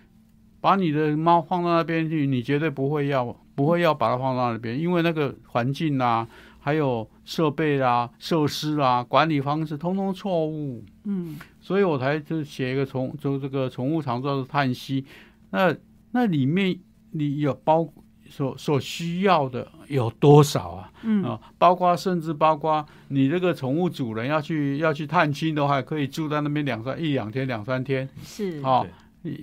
[0.61, 3.25] 把你的猫放到那边去，你绝对不会要
[3.55, 6.29] 不会要把它放到那边，因为那个环境啊，
[6.59, 10.85] 还有设备啊、设施啊、管理方式，通通错误。
[11.05, 15.05] 嗯所以我才就写一个宠，就这个宠物常做的叹息。
[15.51, 15.75] 那
[16.13, 16.79] 那里面
[17.11, 17.87] 你有包
[18.29, 20.93] 所所需要的有多少啊？
[21.03, 28.09] 嗯啊，包括甚至包括你这个宠物主人要去要去探亲的话，可以住在那边两三一两天、两三天。
[28.23, 28.87] 是，啊，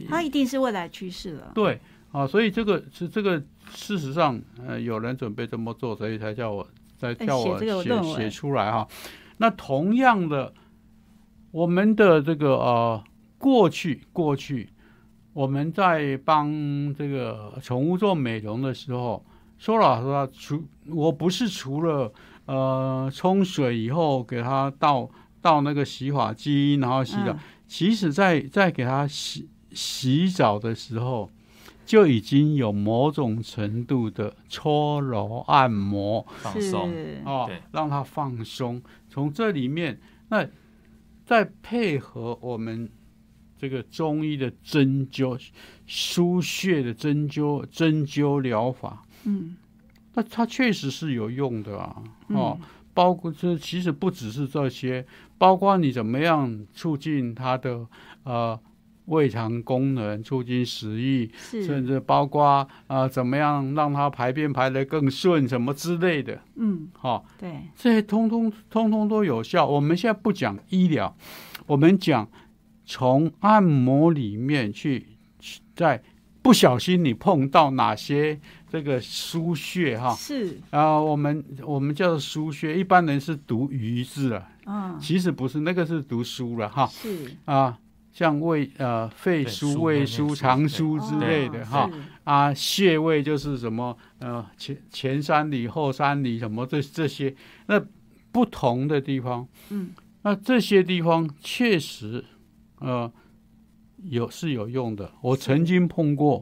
[0.08, 1.52] 它一定是未来趋势了。
[1.54, 1.80] 对
[2.12, 8.88] 啊，所以这个是这个事实上，呃，有人准备这么做，所以才叫我才叫我哎写这个写出来哈。
[9.38, 10.54] 那同样的，
[11.52, 13.04] 我们的这个呃
[13.38, 14.70] 过去过去
[15.34, 19.26] 我们在帮这个宠物做美容的时候，
[19.58, 22.12] 说老实话，除我不是除了
[22.46, 25.10] 呃冲水以后给它倒
[25.42, 31.30] 倒那个洗发精，然后洗澡，嗯其实在在给它洗洗澡的时候，
[31.86, 36.26] 就已经有某种程度的搓揉按摩。
[36.38, 36.92] 放松，
[37.26, 38.82] 哦，让它放松。
[39.08, 40.48] 从这里面，那
[41.26, 42.90] 再配合我们
[43.58, 45.40] 这个中医的针灸、
[45.86, 49.56] 输血的针灸、针灸疗法，嗯。
[50.14, 52.38] 那它确实是有用的啊，嗯。
[52.38, 52.60] 哦，
[52.94, 55.06] 包括这其实不只是这些，
[55.38, 57.86] 包括你怎么样促进它的
[58.24, 58.58] 呃
[59.06, 67.52] 胃肠功能，促进食欲，甚至包括呃怎么样让它排便排得更顺，什么之类的，嗯哈、对。
[67.76, 69.66] 这些通通通通都有效。
[69.66, 71.16] 我们现在不讲医疗，
[71.68, 72.28] 我们讲
[72.86, 75.06] 从按摩里面去，
[75.76, 76.02] 在
[76.42, 78.40] 不小心你碰到哪些
[78.70, 80.60] 这个输血哈，是。
[80.70, 85.00] 啊，我们我们叫做输血，一般人是读鱼字啊，嗯。
[85.00, 86.86] 其实不是，那个是读书了哈。
[86.88, 87.32] 是。
[87.46, 87.78] 啊，
[88.16, 91.90] 像胃呃肺对腧、胃腧、肠对腧之类的哦哈。
[91.92, 97.36] 是啊，穴位就是什么呃前前三里后三里什么这这些，
[97.68, 97.86] 那
[98.32, 99.92] 不同的地方，嗯
[100.22, 102.24] 那这些地方确实
[102.80, 103.12] 呃
[104.04, 105.12] 有是有用的。
[105.22, 106.42] 我曾经碰过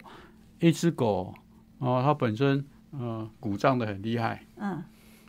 [0.59, 1.33] 一只狗，
[1.79, 4.83] 啊、它本身呃鼓胀的很厉害，嗯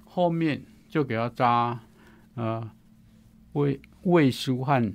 [0.05, 1.81] 后面就给它扎
[2.35, 2.71] 呃
[3.55, 4.95] 胃胃腧和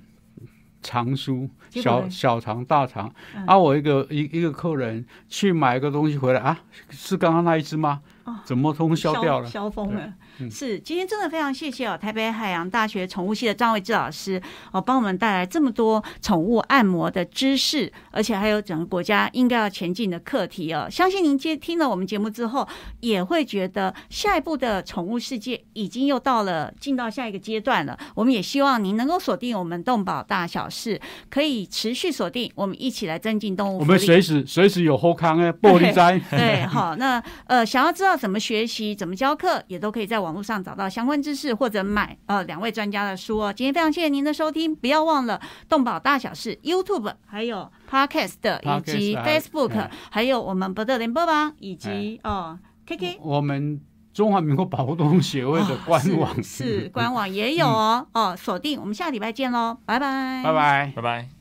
[0.81, 3.13] 肠腧，小小肠、大肠。
[3.35, 6.59] 嗯啊，我一个一一个客人去买一个东西回来啊，
[6.89, 8.01] 是刚刚那一只吗？
[8.25, 9.47] 哦怎么通通消掉了？
[9.47, 10.13] 消疯了。
[10.39, 20.87] 嗯是，今天真的非常谢谢哦，台北海洋大学宠物系的张维志老师哦，帮我们带来这么多宠物按摩的知识，而且还有整个国家应该要前进的课题哦。
[20.89, 22.67] 相信您接听了我们节目之后，
[22.99, 27.97] 也会觉得下一步的宠物世界已经又到了进到下一个阶段了。
[28.15, 33.79] 我们也希望您能够锁定我们动保大小事，可以持续锁定，我们一起来增进动物。
[33.79, 36.19] 我们随时随时有后康哎，玻璃灾。
[36.29, 43.53] 对，好，那呃，想要知道怎么学习、怎么教课，也都可以在网络上找到相关知识，或者买呃两位专家的书哦。
[43.53, 53.17] 今天非常谢谢您的收听，不要忘了动保大小事 YouTube，还有 Podcast 以及 Facebook，哎还有我们博德联播网以及哦 KK。
[53.21, 53.79] 我们
[54.13, 60.93] 中华民国保护动物协会的官网是是官网也有哦哦，锁定我们下礼拜见喽，拜拜，拜拜。
[60.95, 61.38] 拜拜。